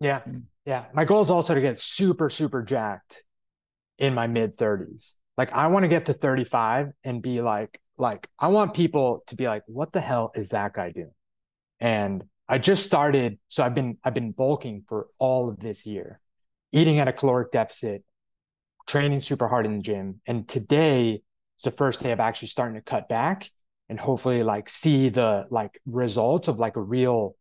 [0.00, 0.20] Yeah.
[0.20, 0.42] Mm.
[0.66, 0.84] Yeah.
[0.92, 3.24] My goal is also to get super, super jacked
[4.02, 5.14] in my mid 30s.
[5.38, 9.36] Like I want to get to 35 and be like, like I want people to
[9.36, 11.14] be like, what the hell is that guy doing?
[11.80, 16.20] And I just started, so I've been I've been bulking for all of this year,
[16.72, 18.02] eating at a caloric deficit,
[18.86, 20.20] training super hard in the gym.
[20.26, 21.22] And today
[21.56, 23.48] is the first day of actually starting to cut back
[23.88, 27.36] and hopefully like see the like results of like a real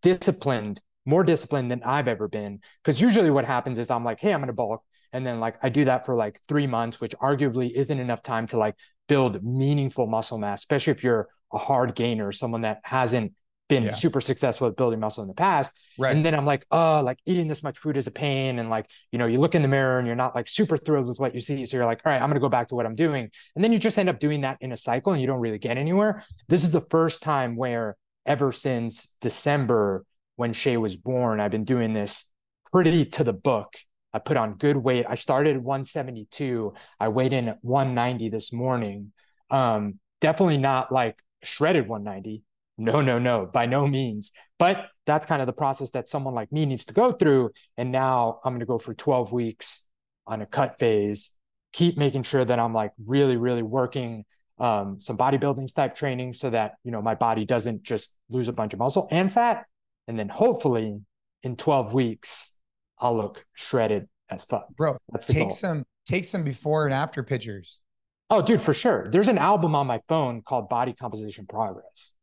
[0.00, 2.60] disciplined, more disciplined than I've ever been.
[2.84, 5.68] Cause usually what happens is I'm like, hey, I'm gonna bulk and then like I
[5.68, 8.76] do that for like three months, which arguably isn't enough time to like
[9.08, 13.34] build meaningful muscle mass, especially if you're a hard gainer, someone that hasn't
[13.68, 13.90] been yeah.
[13.92, 15.78] super successful at building muscle in the past.
[15.96, 16.14] Right.
[16.14, 18.58] And then I'm like, oh, like eating this much food is a pain.
[18.58, 21.06] And like, you know, you look in the mirror and you're not like super thrilled
[21.06, 21.64] with what you see.
[21.66, 23.30] So you're like, all right, I'm going to go back to what I'm doing.
[23.54, 25.58] And then you just end up doing that in a cycle and you don't really
[25.58, 26.24] get anywhere.
[26.48, 27.96] This is the first time where
[28.26, 30.04] ever since December
[30.36, 32.28] when Shay was born, I've been doing this
[32.72, 33.74] pretty to the book
[34.12, 35.06] I put on good weight.
[35.08, 36.74] I started 172.
[36.98, 39.12] I weighed in at 190 this morning.
[39.50, 42.42] Um, definitely not like shredded 190.
[42.78, 44.32] No, no, no, by no means.
[44.58, 47.50] But that's kind of the process that someone like me needs to go through.
[47.76, 49.86] And now I'm going to go for 12 weeks
[50.26, 51.36] on a cut phase,
[51.72, 54.24] keep making sure that I'm like really, really working
[54.58, 58.52] um, some bodybuilding type training so that, you know, my body doesn't just lose a
[58.52, 59.64] bunch of muscle and fat.
[60.06, 61.00] And then hopefully
[61.42, 62.59] in 12 weeks,
[63.00, 64.68] I'll look shredded as fuck.
[64.76, 65.50] Bro, That's take goal.
[65.50, 67.80] some take some before and after pictures.
[68.28, 69.08] Oh, dude, for sure.
[69.10, 72.14] There's an album on my phone called Body Composition Progress.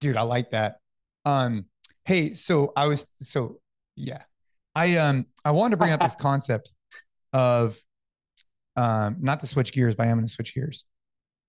[0.00, 0.78] Dude, I like that.
[1.24, 1.66] Um,
[2.04, 3.60] hey, so I was so
[3.94, 4.22] yeah.
[4.74, 6.72] I um I wanted to bring up this concept
[7.32, 7.78] of
[8.76, 10.84] um not to switch gears, but I am gonna switch gears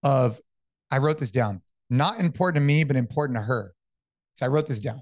[0.03, 0.39] of
[0.91, 1.62] I wrote this down.
[1.89, 3.74] Not important to me, but important to her.
[4.36, 5.01] So I wrote this down.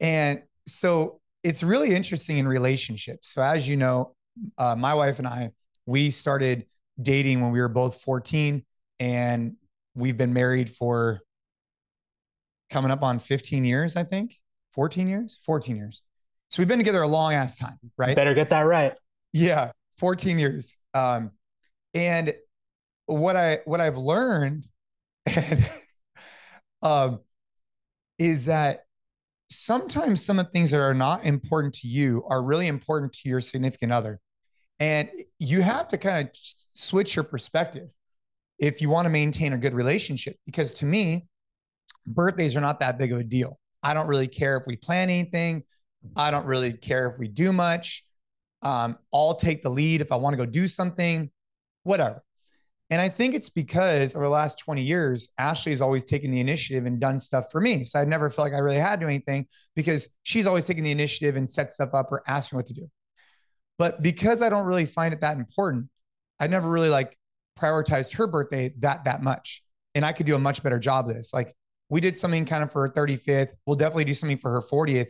[0.00, 3.28] And so it's really interesting in relationships.
[3.28, 4.14] So as you know,
[4.58, 5.50] uh, my wife and I,
[5.86, 6.66] we started
[7.00, 8.64] dating when we were both 14
[9.00, 9.56] and
[9.94, 11.20] we've been married for
[12.70, 14.36] coming up on 15 years, I think.
[14.72, 15.38] 14 years?
[15.44, 16.02] 14 years.
[16.48, 18.14] So we've been together a long ass time, right?
[18.14, 18.94] Better get that right.
[19.32, 20.76] Yeah, 14 years.
[20.94, 21.32] Um,
[21.94, 22.34] and
[23.06, 24.66] what I what I've learned
[25.26, 25.66] and,
[26.82, 27.20] um,
[28.18, 28.84] is that
[29.54, 33.28] sometimes some of the things that are not important to you are really important to
[33.28, 34.20] your significant other.
[34.80, 37.92] And you have to kind of switch your perspective
[38.58, 40.36] if you want to maintain a good relationship.
[40.46, 41.26] Because to me,
[42.06, 43.58] birthdays are not that big of a deal.
[43.82, 45.64] I don't really care if we plan anything.
[46.16, 48.04] I don't really care if we do much.
[48.62, 51.30] Um, I'll take the lead if I want to go do something,
[51.82, 52.22] whatever.
[52.92, 56.40] And I think it's because over the last 20 years, Ashley has always taken the
[56.40, 57.84] initiative and done stuff for me.
[57.84, 60.84] So I never felt like I really had to do anything because she's always taken
[60.84, 62.90] the initiative and set stuff up or asked me what to do.
[63.78, 65.88] But because I don't really find it that important,
[66.38, 67.16] I never really like
[67.58, 69.62] prioritized her birthday that that much.
[69.94, 71.32] And I could do a much better job of this.
[71.32, 71.50] Like
[71.88, 73.52] we did something kind of for her 35th.
[73.64, 75.08] We'll definitely do something for her 40th.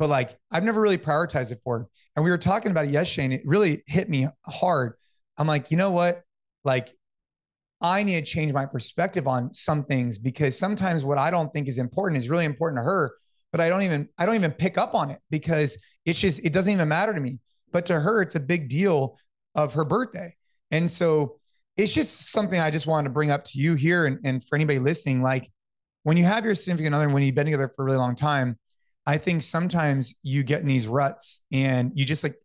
[0.00, 1.86] But like I've never really prioritized it for her.
[2.16, 4.94] And we were talking about it yesterday and it really hit me hard.
[5.38, 6.20] I'm like, you know what?
[6.64, 6.92] Like
[7.84, 11.68] I need to change my perspective on some things because sometimes what I don't think
[11.68, 13.12] is important is really important to her,
[13.52, 15.76] but I don't even I don't even pick up on it because
[16.06, 17.40] it's just it doesn't even matter to me.
[17.72, 19.18] But to her, it's a big deal
[19.54, 20.34] of her birthday.
[20.70, 21.36] And so
[21.76, 24.56] it's just something I just wanted to bring up to you here and, and for
[24.56, 25.50] anybody listening, like
[26.04, 28.58] when you have your significant other, when you've been together for a really long time,
[29.04, 32.36] I think sometimes you get in these ruts and you just like,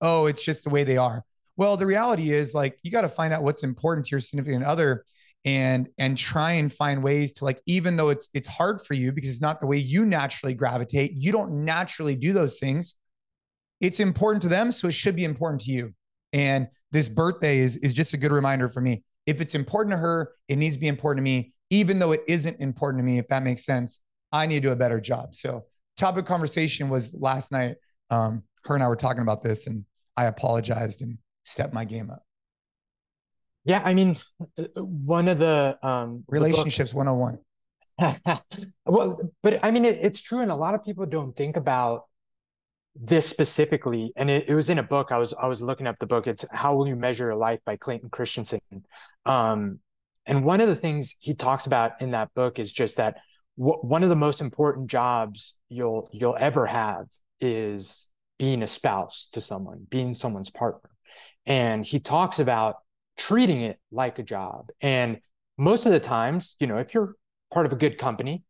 [0.00, 1.24] oh, it's just the way they are.
[1.58, 4.64] Well, the reality is like you got to find out what's important to your significant
[4.64, 5.04] other
[5.44, 9.12] and and try and find ways to like even though it's it's hard for you
[9.12, 12.94] because it's not the way you naturally gravitate, you don't naturally do those things.
[13.80, 15.94] It's important to them, so it should be important to you.
[16.32, 19.04] And this birthday is is just a good reminder for me.
[19.26, 22.22] If it's important to her, it needs to be important to me even though it
[22.26, 24.00] isn't important to me, if that makes sense,
[24.32, 25.34] I need to do a better job.
[25.34, 25.64] So,
[25.96, 27.76] topic conversation was last night.
[28.10, 29.84] Um, her and I were talking about this, and
[30.16, 31.18] I apologized and
[31.48, 32.22] stepped my game up.
[33.64, 34.16] Yeah, I mean,
[34.74, 37.38] one of the um, relationships the 101.
[38.86, 42.04] well, but I mean, it, it's true, and a lot of people don't think about
[42.94, 44.12] this specifically.
[44.16, 45.12] And it, it, was in a book.
[45.12, 46.26] I was I was looking up the book.
[46.26, 48.60] It's How Will You Measure Your Life by Clayton Christensen.
[49.26, 49.80] Um,
[50.26, 53.16] and one of the things he talks about in that book is just that
[53.58, 57.06] w- one of the most important jobs you'll you'll ever have
[57.40, 60.90] is being a spouse to someone, being someone's partner.
[61.48, 62.76] And he talks about
[63.16, 64.68] treating it like a job.
[64.80, 65.20] And
[65.56, 67.16] most of the times, you know, if you're
[67.50, 68.44] part of a good company,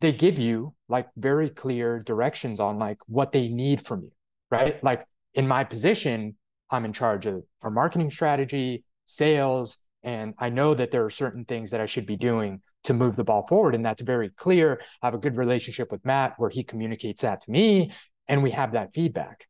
[0.00, 4.10] they give you like very clear directions on like what they need from you,
[4.50, 4.82] right?
[4.82, 6.36] Like in my position,
[6.70, 11.44] I'm in charge of our marketing strategy, sales, and I know that there are certain
[11.44, 13.74] things that I should be doing to move the ball forward.
[13.74, 14.80] And that's very clear.
[15.02, 17.92] I have a good relationship with Matt where he communicates that to me
[18.28, 19.46] and we have that feedback.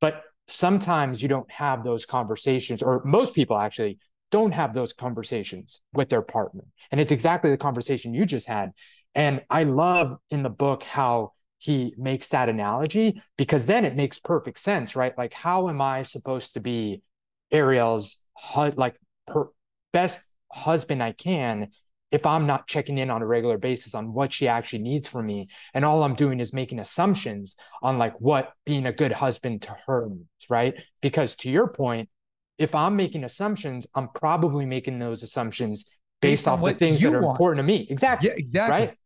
[0.00, 3.98] But sometimes you don't have those conversations, or most people actually
[4.30, 6.64] don't have those conversations with their partner.
[6.90, 8.72] And it's exactly the conversation you just had.
[9.14, 14.18] And I love in the book how he makes that analogy because then it makes
[14.18, 15.16] perfect sense, right?
[15.16, 17.02] Like, how am I supposed to be
[17.50, 18.22] Ariel's
[18.54, 18.96] like
[19.26, 19.48] per,
[19.92, 21.68] best husband I can
[22.10, 25.26] if I'm not checking in on a regular basis on what she actually needs from
[25.26, 25.46] me.
[25.74, 29.76] And all I'm doing is making assumptions on like what being a good husband to
[29.86, 30.74] her means, right?
[31.02, 32.08] Because to your point,
[32.56, 35.84] if I'm making assumptions, I'm probably making those assumptions
[36.20, 37.36] based, based off the things that are want.
[37.36, 37.86] important to me.
[37.90, 38.30] Exactly.
[38.30, 38.86] Yeah, exactly.
[38.86, 38.96] Right.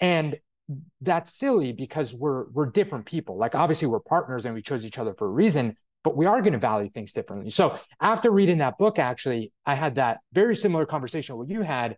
[0.00, 0.36] And
[1.00, 3.36] that's silly because we're we're different people.
[3.36, 6.40] Like obviously we're partners and we chose each other for a reason, but we are
[6.40, 7.50] going to value things differently.
[7.50, 11.96] So after reading that book, actually, I had that very similar conversation what you had,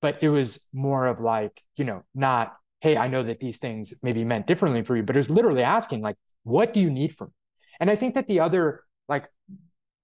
[0.00, 3.94] but it was more of like, you know, not, hey, I know that these things
[4.02, 7.14] maybe meant differently for you, but it was literally asking, like, what do you need
[7.14, 7.32] from me?
[7.80, 9.28] And I think that the other, like,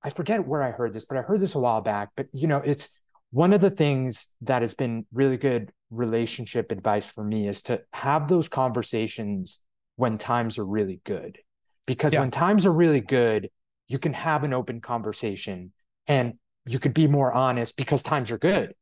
[0.02, 2.10] I forget where I heard this, but I heard this a while back.
[2.16, 7.10] But you know, it's one of the things that has been really good relationship advice
[7.10, 9.60] for me is to have those conversations
[9.96, 11.38] when times are really good
[11.86, 12.20] because yeah.
[12.20, 13.50] when times are really good,
[13.88, 15.72] you can have an open conversation
[16.06, 16.34] and
[16.66, 18.74] you could be more honest because times are good.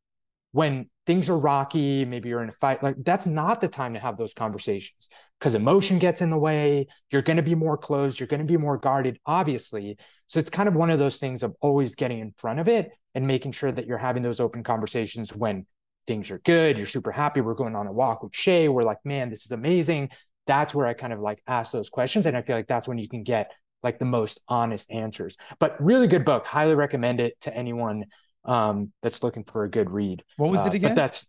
[0.51, 3.99] When things are rocky, maybe you're in a fight, like that's not the time to
[3.99, 6.87] have those conversations because emotion gets in the way.
[7.09, 8.19] You're going to be more closed.
[8.19, 9.97] You're going to be more guarded, obviously.
[10.27, 12.91] So it's kind of one of those things of always getting in front of it
[13.15, 15.65] and making sure that you're having those open conversations when
[16.07, 17.41] things are good, you're super happy.
[17.41, 18.69] We're going on a walk with Shay.
[18.69, 20.09] We're like, man, this is amazing.
[20.47, 22.25] That's where I kind of like ask those questions.
[22.25, 23.51] And I feel like that's when you can get
[23.83, 25.37] like the most honest answers.
[25.59, 26.45] But really good book.
[26.45, 28.05] Highly recommend it to anyone
[28.45, 30.23] um, that's looking for a good read.
[30.37, 30.95] What was it uh, again?
[30.95, 31.27] that's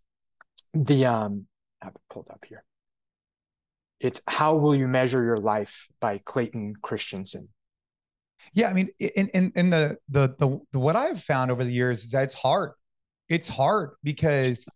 [0.75, 1.47] the um
[1.81, 2.65] I have it pulled up here.
[4.01, 7.49] It's How Will You Measure Your Life by Clayton Christensen.
[8.53, 11.71] Yeah, I mean, in in, in the, the the the what I've found over the
[11.71, 12.73] years is that it's hard.
[13.29, 14.67] It's hard because,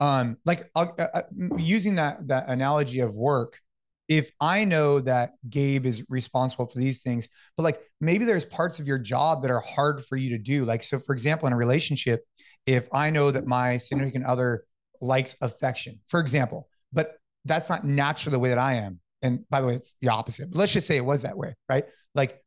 [0.00, 1.22] um, like uh, uh,
[1.56, 3.60] using that that analogy of work,
[4.08, 8.78] if I know that Gabe is responsible for these things, but like maybe there's parts
[8.78, 10.64] of your job that are hard for you to do.
[10.64, 12.22] Like, so for example, in a relationship,
[12.66, 14.64] if I know that my significant other
[15.00, 19.00] likes affection, for example, but that's not naturally the way that I am.
[19.22, 20.50] And by the way, it's the opposite.
[20.50, 21.84] But let's just say it was that way, right?
[22.14, 22.42] Like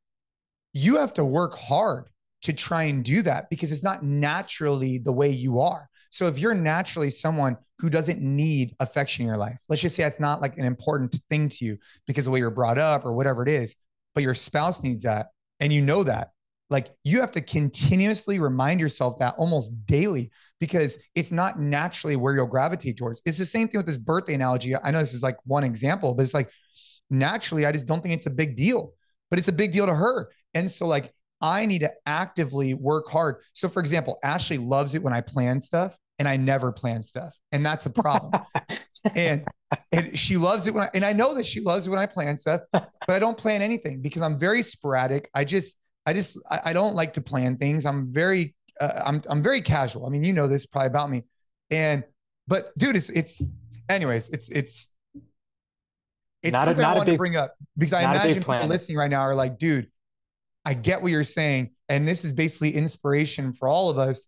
[0.74, 2.06] you have to work hard
[2.44, 5.90] to try and do that because it's not naturally the way you are.
[6.10, 10.04] So if you're naturally someone who doesn't need affection in your life, let's just say
[10.04, 11.78] that's not like an important thing to you
[12.08, 13.76] because of the way you're brought up or whatever it is,
[14.16, 15.28] but your spouse needs that
[15.60, 16.30] and you know that,
[16.70, 22.34] like you have to continuously remind yourself that almost daily because it's not naturally where
[22.34, 23.22] you'll gravitate towards.
[23.26, 24.76] It's the same thing with this birthday analogy.
[24.76, 26.50] I know this is like one example, but it's like
[27.10, 28.94] naturally, I just don't think it's a big deal,
[29.30, 30.30] but it's a big deal to her.
[30.54, 33.38] And so, like, I need to actively work hard.
[33.54, 37.36] So, for example, Ashley loves it when I plan stuff and I never plan stuff.
[37.52, 38.34] And that's a problem.
[39.16, 39.44] and
[39.92, 42.06] and she loves it when I, and I know that she loves it when I
[42.06, 45.30] plan stuff, but I don't plan anything because I'm very sporadic.
[45.34, 47.86] I just, I just, I, I don't like to plan things.
[47.86, 50.06] I'm very, uh, I'm, I'm very casual.
[50.06, 51.24] I mean, you know this probably about me.
[51.70, 52.04] And,
[52.48, 53.46] but dude, it's, it's,
[53.90, 54.90] anyways, it's, it's,
[56.44, 58.98] it's not something a, I want big, to bring up because I imagine people listening
[58.98, 59.88] right now are like, dude,
[60.68, 61.72] I get what you're saying.
[61.88, 64.28] And this is basically inspiration for all of us.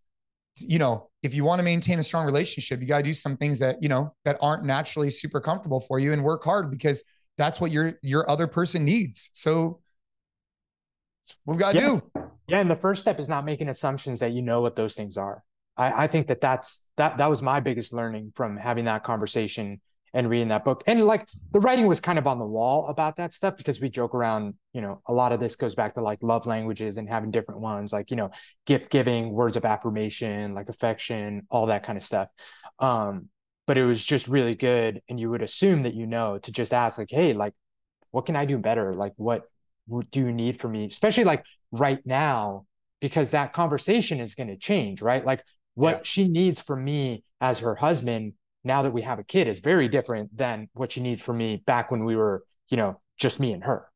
[0.56, 3.36] You know, if you want to maintain a strong relationship, you got to do some
[3.36, 7.04] things that, you know, that aren't naturally super comfortable for you and work hard because
[7.38, 9.30] that's what your your other person needs.
[9.34, 9.82] So
[11.46, 11.88] we've got to yeah.
[11.88, 12.04] do.
[12.48, 12.62] Yeah.
[12.62, 15.44] And the first step is not making assumptions that you know what those things are.
[15.76, 19.82] I, I think that that's that that was my biggest learning from having that conversation
[20.14, 20.84] and reading that book.
[20.88, 23.90] And like the writing was kind of on the wall about that stuff because we
[23.90, 27.08] joke around, you know, a lot of this goes back to like love languages and
[27.08, 28.32] having different ones, like, you know,
[28.66, 32.30] gift giving, words of affirmation, like affection, all that kind of stuff.
[32.80, 33.30] Um,
[33.68, 35.02] but it was just really good.
[35.10, 37.54] And you would assume that you know to just ask, like, hey, like,
[38.12, 38.94] what can I do better?
[38.94, 39.44] Like, what,
[40.12, 40.86] do you need from me?
[40.86, 42.66] Especially like right now,
[43.00, 45.26] because that conversation is going to change, right?
[45.26, 45.44] Like,
[45.76, 46.02] what yeah.
[46.04, 48.34] she needs from me as her husband
[48.64, 51.58] now that we have a kid is very different than what she needs for me
[51.66, 53.88] back when we were, you know, just me and her.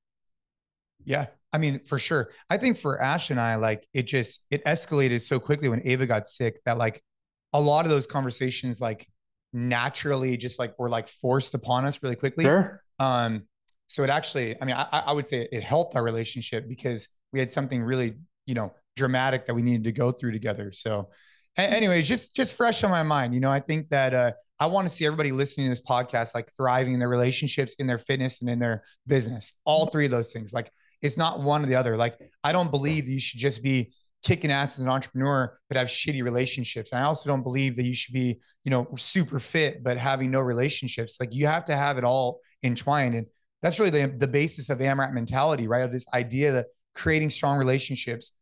[1.05, 1.27] Yeah.
[1.51, 2.31] I mean, for sure.
[2.49, 6.07] I think for Ash and I, like it just it escalated so quickly when Ava
[6.07, 7.03] got sick that like
[7.51, 9.07] a lot of those conversations like
[9.51, 12.45] naturally just like were like forced upon us really quickly.
[12.45, 12.81] Sure.
[12.99, 13.43] Um,
[13.87, 17.39] so it actually, I mean, I, I would say it helped our relationship because we
[17.39, 18.15] had something really,
[18.47, 20.71] you know, dramatic that we needed to go through together.
[20.71, 21.09] So
[21.57, 23.35] anyways, just just fresh on my mind.
[23.35, 26.35] You know, I think that uh I want to see everybody listening to this podcast
[26.35, 29.55] like thriving in their relationships, in their fitness, and in their business.
[29.65, 30.53] All three of those things.
[30.53, 31.97] Like it's not one or the other.
[31.97, 33.93] Like I don't believe that you should just be
[34.23, 36.91] kicking ass as an entrepreneur but have shitty relationships.
[36.91, 40.31] And I also don't believe that you should be, you know, super fit but having
[40.31, 41.17] no relationships.
[41.19, 43.15] Like you have to have it all entwined.
[43.15, 43.27] And
[43.61, 45.81] that's really the, the basis of AMRAP mentality, right?
[45.81, 48.37] Of this idea that creating strong relationships,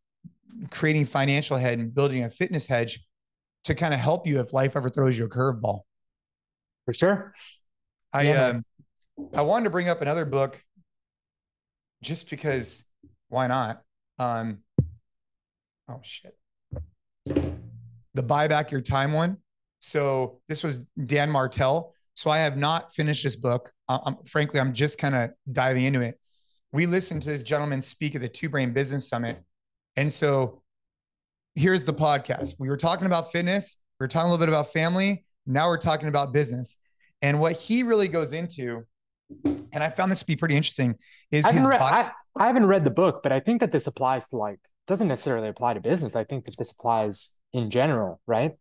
[0.70, 3.00] creating financial head and building a fitness hedge
[3.64, 5.80] to kind of help you if life ever throws you a curveball.
[6.86, 7.34] For sure.
[8.12, 8.46] I yeah.
[8.46, 8.64] um
[9.34, 10.62] I wanted to bring up another book
[12.02, 12.84] just because
[13.28, 13.82] why not?
[14.18, 14.58] Um
[15.88, 16.36] oh shit.
[17.26, 19.38] The buy back your time one.
[19.78, 21.94] So this was Dan Martell.
[22.14, 23.72] So I have not finished this book.
[23.88, 26.18] I'm, frankly, I'm just kind of diving into it.
[26.72, 29.42] We listened to this gentleman speak at the Two Brain Business Summit,
[29.96, 30.62] and so
[31.54, 32.54] here's the podcast.
[32.58, 33.76] We were talking about fitness.
[34.00, 35.24] We were talking a little bit about family.
[35.46, 36.76] Now we're talking about business.
[37.20, 38.84] And what he really goes into,
[39.44, 40.96] and I found this to be pretty interesting,
[41.30, 43.86] is I his read, I, I haven't read the book, but I think that this
[43.86, 46.16] applies to like doesn't necessarily apply to business.
[46.16, 48.52] I think that this applies in general, right?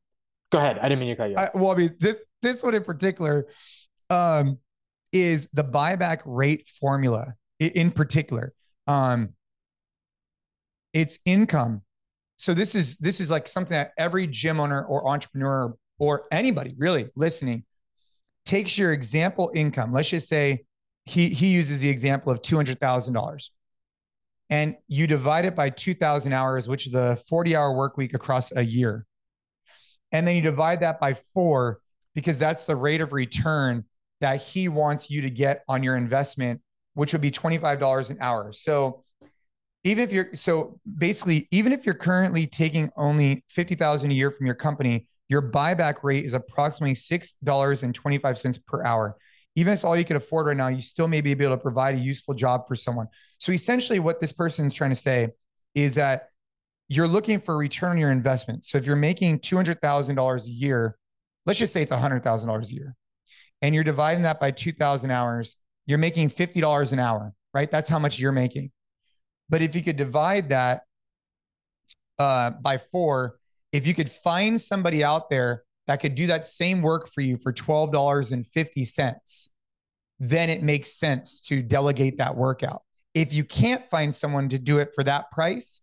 [0.51, 0.77] Go ahead.
[0.77, 1.35] I didn't mean to cut you.
[1.37, 3.47] I, well, I mean this this one in particular
[4.09, 4.59] um,
[5.11, 7.35] is the buyback rate formula.
[7.59, 8.53] In particular,
[8.87, 9.29] um,
[10.93, 11.83] it's income
[12.41, 16.73] so this is this is like something that every gym owner or entrepreneur or anybody
[16.77, 17.63] really listening
[18.43, 19.93] takes your example income.
[19.93, 20.65] Let's just say
[21.05, 23.51] he he uses the example of two hundred thousand dollars,
[24.49, 28.15] and you divide it by two thousand hours, which is a forty hour work week
[28.15, 29.05] across a year.
[30.11, 31.79] And then you divide that by four
[32.15, 33.85] because that's the rate of return
[34.21, 36.61] that he wants you to get on your investment,
[36.95, 38.51] which would be $25 an hour.
[38.51, 39.03] So
[39.85, 44.45] even if you're so basically, even if you're currently taking only 50,000 a year from
[44.45, 49.15] your company, your buyback rate is approximately $6.25 per hour.
[49.55, 51.57] Even if it's all you can afford right now, you still may be able to
[51.57, 53.07] provide a useful job for someone.
[53.37, 55.29] So essentially, what this person is trying to say
[55.73, 56.27] is that
[56.89, 58.65] you're looking for return on your investment.
[58.65, 60.97] So if you're making $200,000 a year,
[61.45, 62.95] let's just say it's $100,000 a year,
[63.61, 65.55] and you're dividing that by 2,000 hours,
[65.85, 67.71] you're making $50 an hour, right?
[67.71, 68.71] That's how much you're making.
[69.47, 70.81] But if you could divide that
[72.19, 73.37] uh, by four,
[73.71, 77.37] if you could find somebody out there that could do that same work for you
[77.37, 79.49] for $12.50,
[80.19, 82.83] then it makes sense to delegate that workout.
[83.13, 85.81] If you can't find someone to do it for that price,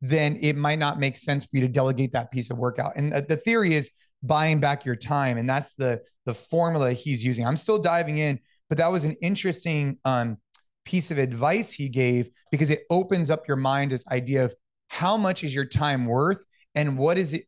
[0.00, 2.92] then it might not make sense for you to delegate that piece of workout.
[2.96, 3.90] And the theory is
[4.22, 5.38] buying back your time.
[5.38, 7.44] And that's the the formula he's using.
[7.44, 10.38] I'm still diving in, but that was an interesting um,
[10.84, 14.54] piece of advice he gave because it opens up your mind this idea of
[14.88, 16.44] how much is your time worth
[16.74, 17.44] and what is it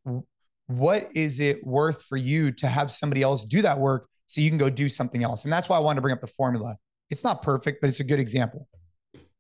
[0.66, 4.49] what is it worth for you to have somebody else do that work so you
[4.49, 5.45] can go do something else?
[5.45, 6.77] And that's why i wanted to bring up the formula.
[7.11, 8.68] It's not perfect but it's a good example.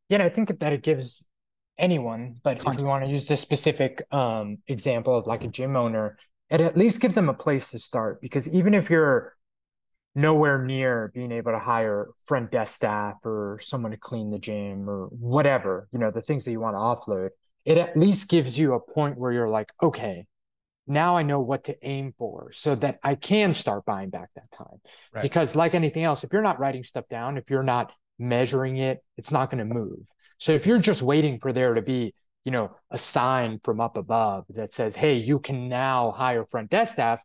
[0.08, 1.28] Yeah i think that it gives
[1.78, 2.80] anyone but Context.
[2.80, 6.16] if we want to use this specific um, example of like a gym owner
[6.50, 9.34] it at least gives them a place to start because even if you're
[10.14, 14.88] nowhere near being able to hire front desk staff or someone to clean the gym
[14.88, 17.30] or whatever, you know, the things that you want to offload,
[17.64, 20.26] it at least gives you a point where you're like, okay,
[20.86, 24.50] now I know what to aim for so that I can start buying back that
[24.50, 24.80] time.
[25.14, 25.22] Right.
[25.22, 29.02] Because, like anything else, if you're not writing stuff down, if you're not measuring it,
[29.16, 30.00] it's not going to move.
[30.38, 33.96] So, if you're just waiting for there to be you know, a sign from up
[33.96, 37.22] above that says, hey, you can now hire front desk staff,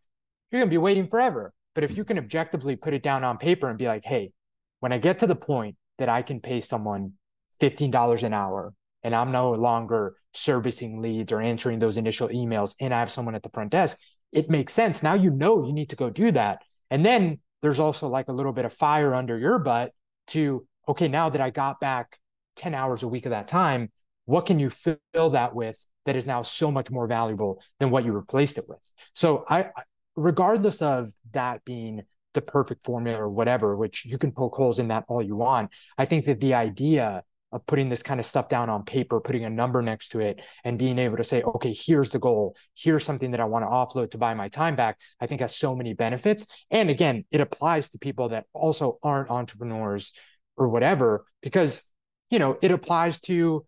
[0.50, 1.54] you're going to be waiting forever.
[1.76, 4.32] But if you can objectively put it down on paper and be like, hey,
[4.80, 7.14] when I get to the point that I can pay someone
[7.62, 8.74] $15 an hour
[9.04, 13.36] and I'm no longer servicing leads or answering those initial emails and I have someone
[13.36, 13.98] at the front desk,
[14.32, 15.02] it makes sense.
[15.02, 16.64] Now you know you need to go do that.
[16.92, 19.92] And then there's also like a little bit of fire under your butt
[20.28, 22.18] to, okay, now that I got back
[22.58, 23.90] 10 hours a week of that time,
[24.30, 28.06] what can you fill that with that is now so much more valuable than what
[28.06, 28.80] you replaced it with
[29.14, 29.70] so i
[30.16, 32.04] regardless of that being
[32.36, 35.72] the perfect formula or whatever which you can poke holes in that all you want
[35.98, 39.44] i think that the idea of putting this kind of stuff down on paper, putting
[39.44, 42.56] a number next to it, and being able to say, okay, here's the goal.
[42.76, 45.56] Here's something that I want to offload to buy my time back, I think has
[45.56, 46.46] so many benefits.
[46.70, 50.14] And again, it applies to people that also aren't entrepreneurs
[50.58, 51.92] or whatever, because,
[52.30, 53.66] you know, it applies to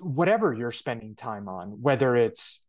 [0.00, 2.66] whatever you're spending time on, whether it's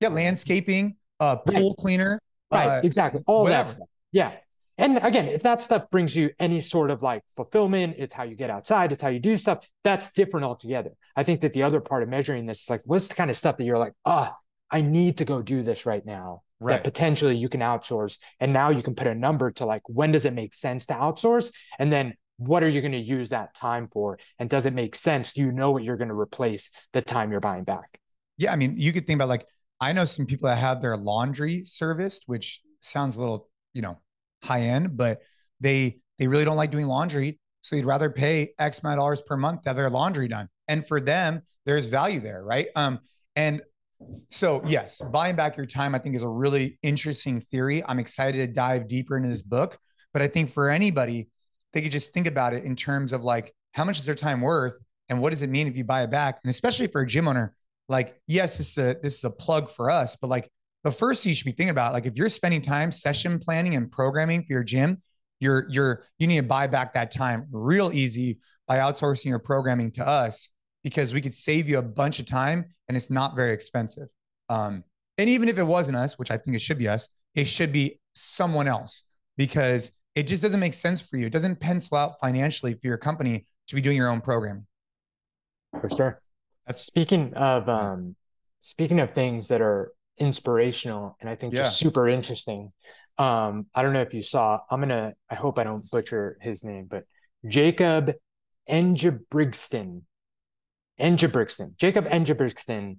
[0.00, 1.76] yeah, landscaping, uh, pool right.
[1.78, 2.20] cleaner,
[2.52, 2.66] right?
[2.66, 3.62] Uh, exactly, all whatever.
[3.62, 3.88] that stuff.
[4.12, 4.32] Yeah,
[4.78, 8.34] and again, if that stuff brings you any sort of like fulfillment, it's how you
[8.34, 9.66] get outside, it's how you do stuff.
[9.82, 10.90] That's different altogether.
[11.16, 13.36] I think that the other part of measuring this is like, what's the kind of
[13.36, 14.36] stuff that you're like, ah,
[14.70, 16.42] I need to go do this right now.
[16.60, 16.74] Right.
[16.74, 20.12] That potentially you can outsource, and now you can put a number to like when
[20.12, 23.54] does it make sense to outsource, and then what are you going to use that
[23.54, 24.18] time for?
[24.38, 25.32] And does it make sense?
[25.32, 27.98] Do you know what you're going to replace the time you're buying back?
[28.38, 28.52] Yeah.
[28.52, 29.46] I mean, you could think about like,
[29.80, 34.00] I know some people that have their laundry serviced, which sounds a little, you know,
[34.44, 35.20] high end, but
[35.60, 37.40] they, they really don't like doing laundry.
[37.60, 40.48] So you'd rather pay X amount of dollars per month to have their laundry done.
[40.68, 42.44] And for them, there's value there.
[42.44, 42.66] Right.
[42.76, 43.00] Um,
[43.36, 43.62] and
[44.28, 47.82] so yes, buying back your time, I think is a really interesting theory.
[47.86, 49.78] I'm excited to dive deeper into this book,
[50.12, 51.28] but I think for anybody,
[51.72, 54.40] they could just think about it in terms of like how much is their time
[54.40, 54.78] worth
[55.08, 57.28] and what does it mean if you buy it back and especially for a gym
[57.28, 57.54] owner
[57.88, 60.48] like yes this is a this is a plug for us but like
[60.84, 63.90] the first you should be thinking about like if you're spending time session planning and
[63.90, 64.98] programming for your gym
[65.40, 69.90] you're you're you need to buy back that time real easy by outsourcing your programming
[69.90, 70.50] to us
[70.82, 74.08] because we could save you a bunch of time and it's not very expensive
[74.48, 74.84] um
[75.18, 77.72] and even if it wasn't us which i think it should be us it should
[77.72, 79.04] be someone else
[79.36, 81.26] because it just doesn't make sense for you.
[81.26, 84.66] It doesn't pencil out financially for your company to be doing your own programming.
[85.80, 86.20] For sure.
[86.66, 88.16] That's speaking of um,
[88.60, 91.62] speaking of things that are inspirational and I think yeah.
[91.62, 92.70] just super interesting.
[93.18, 94.60] Um, I don't know if you saw.
[94.70, 95.14] I'm gonna.
[95.30, 97.04] I hope I don't butcher his name, but
[97.46, 98.12] Jakob
[98.68, 100.02] Ingebrigtsen.
[101.00, 101.76] Ingebrigtsen.
[101.76, 102.98] Jakob Ingebrigtsen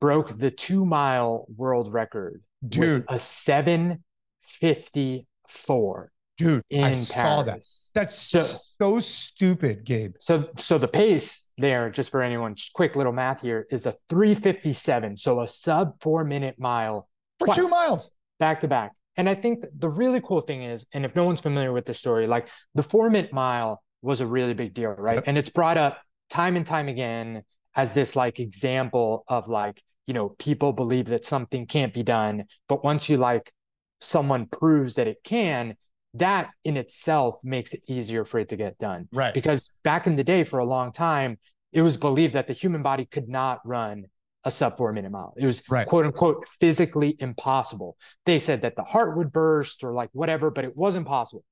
[0.00, 2.42] broke the two mile world record.
[2.66, 4.04] Dude, a seven
[4.40, 6.12] fifty four.
[6.36, 7.08] Dude, I Paris.
[7.08, 7.62] saw that.
[7.94, 8.40] That's so,
[8.80, 10.14] so stupid, Gabe.
[10.20, 13.92] So so the pace there, just for anyone, just quick little math here, is a
[14.08, 15.16] 357.
[15.16, 17.08] So a sub four minute mile.
[17.38, 17.56] For twice.
[17.56, 18.10] two miles.
[18.38, 18.92] back to back.
[19.16, 21.94] And I think the really cool thing is, and if no one's familiar with the
[21.94, 25.16] story, like the four minute mile was a really big deal, right?
[25.16, 25.24] Yep.
[25.26, 25.98] And it's brought up
[26.30, 27.42] time and time again
[27.74, 32.44] as this like example of like, you know, people believe that something can't be done.
[32.68, 33.52] But once you like
[34.00, 35.76] someone proves that it can,
[36.14, 39.08] that in itself makes it easier for it to get done.
[39.12, 39.34] Right.
[39.34, 41.38] Because back in the day, for a long time,
[41.72, 44.06] it was believed that the human body could not run
[44.44, 45.34] a sub four minute mile.
[45.36, 45.86] It was right.
[45.86, 47.96] quote unquote physically impossible.
[48.24, 51.44] They said that the heart would burst or like whatever, but it wasn't possible.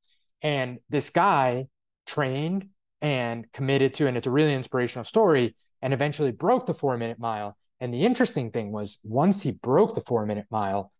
[0.42, 1.66] And this guy
[2.06, 2.68] trained
[3.02, 7.18] and committed to, and it's a really inspirational story, and eventually broke the four minute
[7.18, 7.56] mile.
[7.80, 10.92] And the interesting thing was once he broke the four minute mile,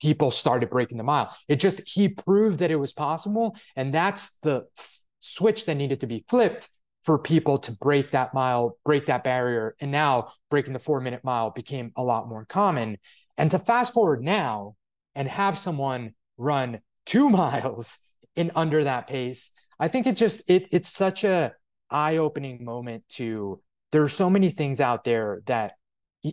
[0.00, 1.34] people started breaking the mile.
[1.48, 3.56] It just, he proved that it was possible.
[3.76, 6.68] And that's the f- switch that needed to be flipped
[7.02, 9.74] for people to break that mile, break that barrier.
[9.80, 12.98] And now breaking the four minute mile became a lot more common.
[13.36, 14.76] And to fast forward now
[15.14, 17.98] and have someone run two miles
[18.36, 21.54] in under that pace, I think it just it it's such a
[21.90, 25.74] eye-opening moment to there are so many things out there that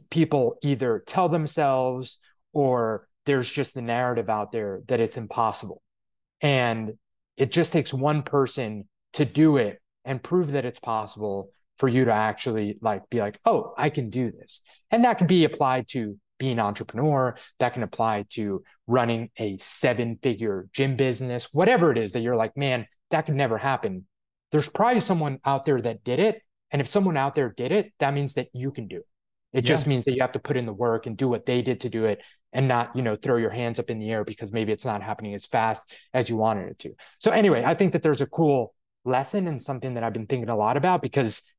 [0.09, 2.19] people either tell themselves
[2.53, 5.81] or there's just the narrative out there that it's impossible.
[6.41, 6.93] And
[7.37, 12.05] it just takes one person to do it and prove that it's possible for you
[12.05, 14.61] to actually like be like, oh, I can do this.
[14.91, 19.57] And that can be applied to being an entrepreneur, that can apply to running a
[19.57, 24.05] seven figure gym business, whatever it is that you're like, man, that could never happen.
[24.51, 26.41] There's probably someone out there that did it.
[26.71, 29.05] And if someone out there did it, that means that you can do it.
[29.53, 29.69] It yeah.
[29.69, 31.81] just means that you have to put in the work and do what they did
[31.81, 32.21] to do it
[32.55, 35.03] and not, you know, throw your hands up in the air because maybe it's not
[35.03, 36.93] happening as fast as you wanted it to.
[37.19, 40.49] So anyway, I think that there's a cool lesson and something that I've been thinking
[40.49, 41.53] a lot about because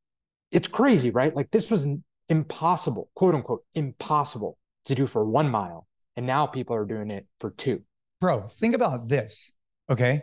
[0.50, 1.36] it's crazy, right?
[1.36, 1.86] Like this was
[2.30, 5.86] impossible, quote unquote, impossible to do for one mile.
[6.16, 7.82] And now people are doing it for two.
[8.18, 9.52] Bro, think about this.
[9.90, 10.22] Okay.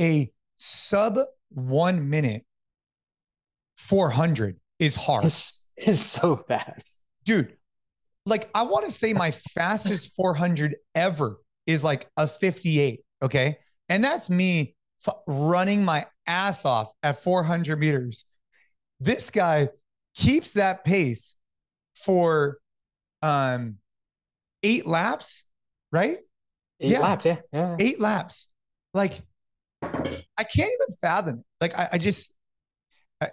[0.00, 1.18] A sub
[1.50, 2.46] one minute
[3.76, 5.26] 400 is hard.
[5.26, 7.04] It's, it's so fast.
[7.24, 7.54] Dude,
[8.30, 13.00] like I want to say my fastest 400 ever is like a 58.
[13.22, 13.58] Okay.
[13.88, 14.76] And that's me
[15.06, 18.24] f- running my ass off at 400 meters.
[19.00, 19.68] This guy
[20.14, 21.36] keeps that pace
[21.94, 22.58] for
[23.22, 23.76] um
[24.62, 25.46] eight laps,
[25.92, 26.18] right?
[26.80, 27.00] Eight yeah.
[27.00, 27.36] laps, yeah.
[27.52, 27.76] yeah.
[27.78, 28.48] Eight laps.
[28.94, 29.20] Like
[29.82, 31.44] I can't even fathom it.
[31.60, 32.34] Like I, I just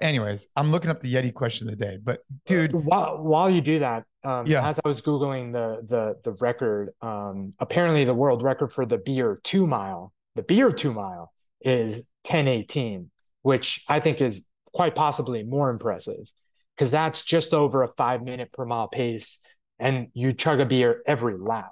[0.02, 1.98] anyways, I'm looking up the Yeti question of the day.
[2.02, 4.68] But dude, while while you do that, um, yeah.
[4.68, 8.98] as I was googling the the the record, um, apparently the world record for the
[8.98, 11.32] beer two mile, the beer two mile
[11.62, 13.10] is 1018,
[13.42, 16.32] which I think is quite possibly more impressive
[16.76, 19.40] because that's just over a five minute per mile pace,
[19.80, 21.72] and you chug a beer every lap.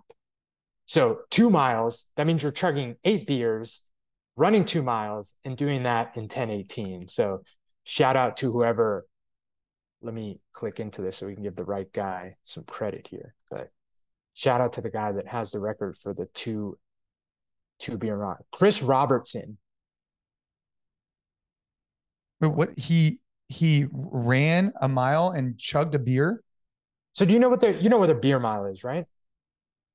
[0.88, 3.84] So two miles, that means you're chugging eight beers,
[4.36, 7.08] running two miles, and doing that in 1018.
[7.08, 7.42] So
[7.86, 9.06] shout out to whoever.
[10.02, 13.34] Let me click into this so we can give the right guy some credit here.
[13.50, 13.72] But
[14.34, 16.78] shout out to the guy that has the record for the two
[17.80, 18.38] two beer run.
[18.52, 19.58] Chris Robertson.
[22.40, 26.44] But what he he ran a mile and chugged a beer.
[27.14, 29.06] So do you know what the you know what a beer mile is, right?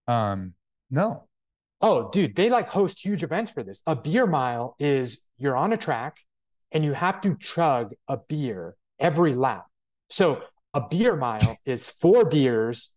[0.08, 0.54] Um,
[0.90, 1.28] no.
[1.82, 3.82] Oh, dude, they like host huge events for this.
[3.86, 6.18] A beer mile is you're on a track,
[6.72, 9.66] and you have to chug a beer every lap.
[10.08, 10.42] So
[10.74, 12.94] a beer mile is four beers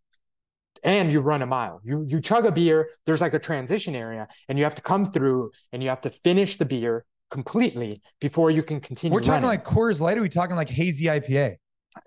[0.84, 1.80] and you run a mile.
[1.84, 5.06] You you chug a beer, there's like a transition area and you have to come
[5.06, 9.14] through and you have to finish the beer completely before you can continue.
[9.14, 9.50] We're talking running.
[9.50, 10.18] like Coors Light.
[10.18, 11.56] Are we talking like hazy IPA?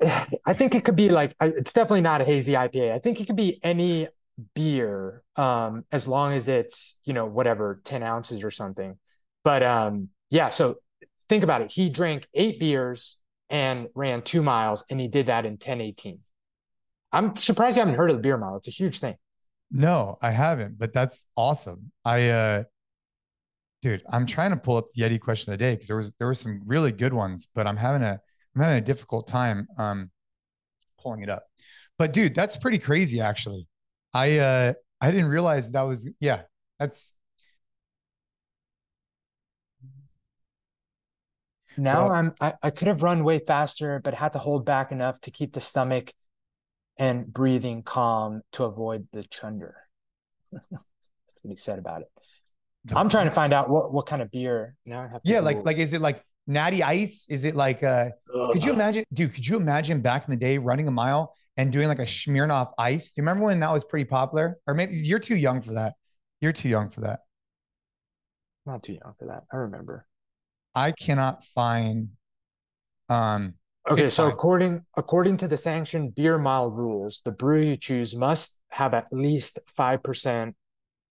[0.47, 2.93] I think it could be like it's definitely not a hazy IPA.
[2.93, 4.09] I think it could be any
[4.55, 8.99] beer, um, as long as it's you know whatever ten ounces or something.
[9.43, 10.77] But um, yeah, so
[11.29, 11.73] think about it.
[11.73, 13.19] He drank eight beers
[13.49, 16.21] and ran two miles, and he did that in 1018.
[17.13, 18.57] I'm surprised you haven't heard of the beer mile.
[18.57, 19.17] It's a huge thing.
[19.71, 21.91] No, I haven't, but that's awesome.
[22.05, 22.65] I uh
[23.83, 26.13] dude, I'm trying to pull up the Yeti question of the day because there was
[26.19, 28.21] there were some really good ones, but I'm having a
[28.55, 30.11] I'm having a difficult time um
[31.01, 31.45] pulling it up.
[31.99, 33.67] But dude, that's pretty crazy actually.
[34.15, 36.43] I uh I didn't realize that was yeah,
[36.79, 37.13] that's
[41.77, 44.91] Now well, I'm I, I could have run way faster, but had to hold back
[44.91, 46.13] enough to keep the stomach
[46.99, 49.77] and breathing calm to avoid the chunder.
[50.53, 50.65] That's
[51.43, 52.09] what he said about it.
[52.95, 55.21] I'm trying to find out what, what kind of beer now I have.
[55.25, 57.27] yeah, like like is it like natty ice?
[57.29, 58.53] Is it like uh Ugh.
[58.53, 61.73] could you imagine dude, could you imagine back in the day running a mile and
[61.73, 63.11] doing like a Smirnoff ice?
[63.11, 64.59] Do you remember when that was pretty popular?
[64.67, 65.95] Or maybe you're too young for that.
[66.41, 67.21] You're too young for that.
[68.67, 69.45] Not too young for that.
[69.53, 70.07] I remember.
[70.77, 72.11] I cannot find.
[73.09, 73.55] Um.
[73.89, 74.33] Okay, so fine.
[74.33, 79.07] according according to the sanctioned beer mile rules, the brew you choose must have at
[79.11, 80.55] least five percent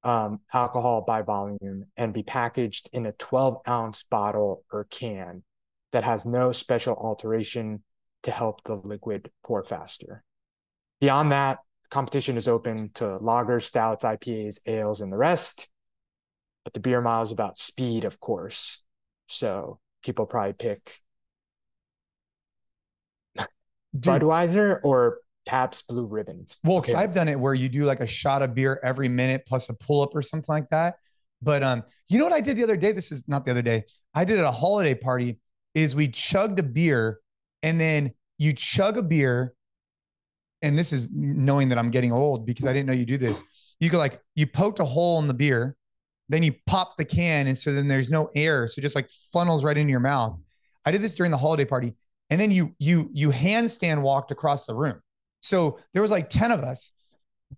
[0.06, 5.44] um, alcohol by volume and be packaged in a 12 ounce bottle or can
[5.92, 7.84] that has no special alteration
[8.22, 10.24] to help the liquid pour faster.
[11.02, 11.60] Beyond that,
[11.90, 15.70] competition is open to lagers, stouts, IPAs, ales, and the rest.
[16.64, 18.84] But the beer mile is about speed, of course.
[19.28, 21.00] So people probably pick
[23.38, 23.48] Dude.
[24.22, 26.46] Budweiser or Pabst Blue Ribbon.
[26.64, 26.96] Well, because.
[26.96, 29.74] I've done it where you do like a shot of beer every minute plus a
[29.74, 30.96] pull up or something like that.
[31.42, 32.92] But um, you know what I did the other day?
[32.92, 33.84] This is not the other day.
[34.14, 35.40] I did at a holiday party.
[35.74, 37.20] Is we chugged a beer,
[37.62, 39.54] and then you chug a beer,
[40.62, 43.44] and this is knowing that I'm getting old because I didn't know you do this.
[43.82, 45.76] You go like you poked a hole in the beer,
[46.30, 49.64] then you pop the can, and so then there's no air, so just like funnels
[49.64, 50.40] right into your mouth.
[50.86, 51.94] I did this during the holiday party,
[52.30, 55.02] and then you you you handstand walked across the room.
[55.46, 56.92] So there was like 10 of us.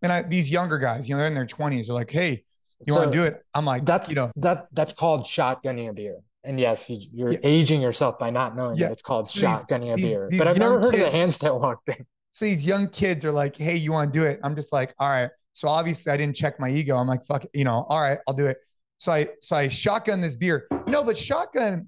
[0.01, 2.43] And I, these younger guys, you know, they're in their 20s, they're like, hey,
[2.85, 3.41] you so want to do it?
[3.53, 6.17] I'm like, that's you know, that that's called shotgunning a beer.
[6.43, 7.39] And yes, you're yeah.
[7.43, 8.87] aging yourself by not knowing yeah.
[8.87, 10.27] that it's called so shotgunning these, a beer.
[10.29, 12.05] These, but I've never heard kids, of the handstand walk thing.
[12.31, 14.39] So these young kids are like, hey, you want to do it?
[14.43, 15.29] I'm just like, all right.
[15.57, 16.95] So obviously I didn't check my ego.
[16.97, 18.59] I'm like, fuck, you know, all right, I'll do it.
[18.99, 20.67] So I so I shotgun this beer.
[20.85, 21.87] No, but shotgun,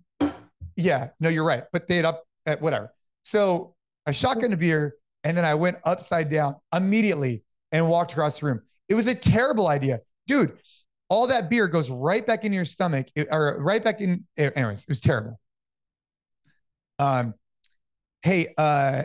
[0.75, 1.61] yeah, no, you're right.
[1.71, 2.91] But they up at whatever.
[3.21, 3.75] So
[4.07, 8.47] I shotgun a beer and then I went upside down immediately and walked across the
[8.47, 8.61] room.
[8.87, 9.99] It was a terrible idea.
[10.25, 10.57] Dude,
[11.07, 14.25] all that beer goes right back in your stomach or right back in.
[14.35, 15.39] Anyways, it was terrible.
[16.97, 17.35] Um,
[18.23, 19.03] hey, uh,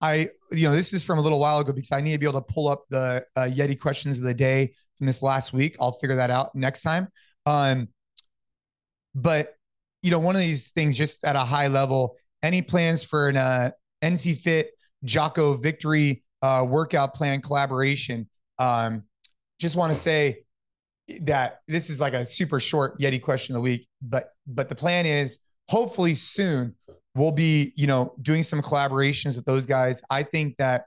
[0.00, 2.26] I, you know, this is from a little while ago because I need to be
[2.26, 5.76] able to pull up the uh, Yeti questions of the day from this last week.
[5.80, 7.08] I'll figure that out next time.
[7.44, 7.88] Um,
[9.14, 9.54] but
[10.02, 13.36] you know, one of these things just at a high level, any plans for an
[13.36, 13.70] uh,
[14.02, 14.66] NCFIT
[15.04, 18.28] Jocko Victory uh, workout plan collaboration.
[18.58, 19.04] Um,
[19.58, 20.44] just want to say
[21.22, 24.74] that this is like a super short Yeti question of the week, but but the
[24.74, 26.74] plan is hopefully soon
[27.16, 30.02] we'll be you know doing some collaborations with those guys.
[30.10, 30.86] I think that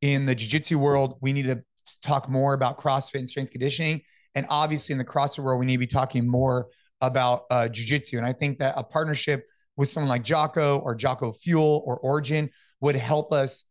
[0.00, 1.62] in the jiu-jitsu world we need to
[2.02, 4.02] talk more about CrossFit and strength conditioning,
[4.34, 6.68] and obviously in the CrossFit world we need to be talking more
[7.00, 8.16] about uh, jiu-jitsu.
[8.16, 9.44] And I think that a partnership
[9.76, 12.50] with someone like Jocko or Jocko Fuel or Origin
[12.80, 13.64] would help us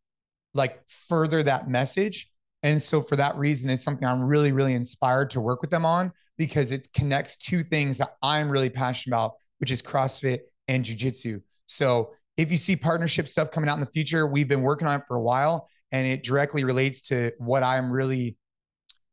[0.54, 2.32] like further that message.
[2.64, 5.86] And so for that reason, it's something I'm really, really inspired to work with them
[5.86, 10.84] on because it connects two things that I'm really passionate about, which is CrossFit and
[10.84, 11.42] Jiu-Jitsu.
[11.68, 15.00] So if you see partnership stuff coming out in the future, we've been working on
[15.00, 18.38] it for a while and it directly relates to what I'm really,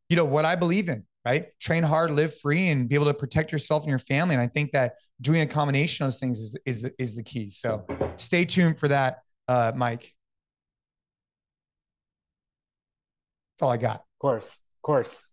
[0.09, 1.46] you know, what I believe in, right?
[1.61, 4.34] Train hard, live free, and be able to protect yourself and your family.
[4.34, 7.50] And I think that doing a combination of those things is is, is the key.
[7.50, 7.86] So
[8.16, 10.12] stay tuned for that uh, Mike.
[13.52, 13.96] That's all I got.
[13.96, 15.30] Of course, of course.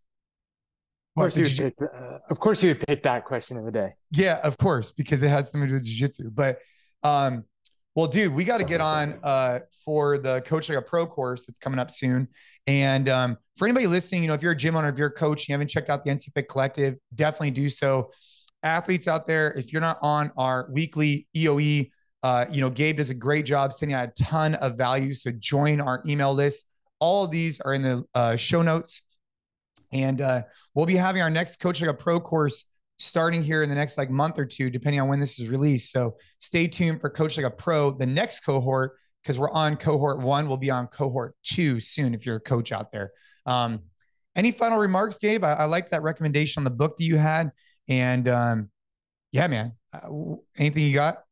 [1.18, 3.96] Of course, you, pick, uh, of course, you would pick that question of the day.
[4.12, 6.34] Yeah, of course, because it has something to do with jujitsu.
[6.34, 6.60] But,
[7.04, 7.46] um,
[7.96, 11.46] well, dude, we got to get on uh, for the Coach Like a Pro course
[11.46, 12.28] that's coming up soon.
[12.68, 15.14] And um, for anybody listening, you know, if you're a gym owner, if you're a
[15.14, 18.12] coach, you haven't checked out the NCFIT Collective, definitely do so.
[18.64, 21.90] Athletes out there, if you're not on our weekly EOE
[22.24, 25.14] uh, you know, Gabe does a great job sending out a ton of value.
[25.14, 26.68] So join our email list.
[27.00, 29.02] All of these are in the uh, show notes.
[29.92, 30.44] And uh,
[30.74, 32.66] we'll be having our next Coach Like a Pro course
[33.02, 35.92] starting here in the next like month or two, depending on when this is released.
[35.92, 40.20] So stay tuned for Coach Like a Pro, the next cohort, because we're on cohort
[40.20, 40.48] one.
[40.48, 43.12] We'll be on cohort two soon if you're a coach out there.
[43.46, 43.82] Um,
[44.36, 45.44] any final remarks, Gabe?
[45.44, 47.52] I, I that recommendation on the book that you had.
[47.90, 48.70] And um,
[49.32, 51.24] yeah, man, uh, anything you got?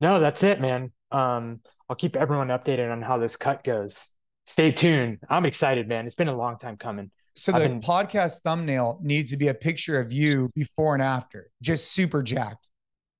[0.00, 0.92] No, that's it, man.
[1.10, 4.12] Um, I'll keep everyone updated on how this cut goes.
[4.46, 5.18] Stay tuned.
[5.28, 6.06] I'm excited, man.
[6.06, 7.10] It's been a long time coming.
[7.38, 7.80] So the been...
[7.80, 12.68] podcast thumbnail needs to be a picture of you before and after, just super jacked.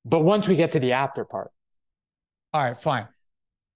[0.04, 1.52] But once we get to the after part.
[2.52, 3.06] All right, fine.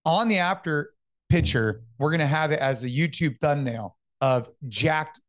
[0.05, 0.95] On the after
[1.29, 5.21] picture, we're gonna have it as a YouTube thumbnail of jacked,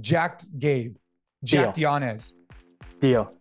[0.00, 0.96] jacked Gabe,
[1.44, 1.84] jacked Deal.
[3.00, 3.32] Deal.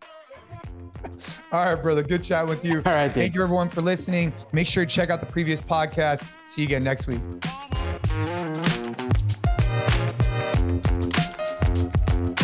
[1.51, 2.03] All right, brother.
[2.03, 2.83] Good chat with you.
[2.85, 3.11] All right.
[3.11, 4.31] Thank you, everyone, for listening.
[4.51, 6.27] Make sure to check out the previous podcast.
[6.45, 7.21] See you again next week.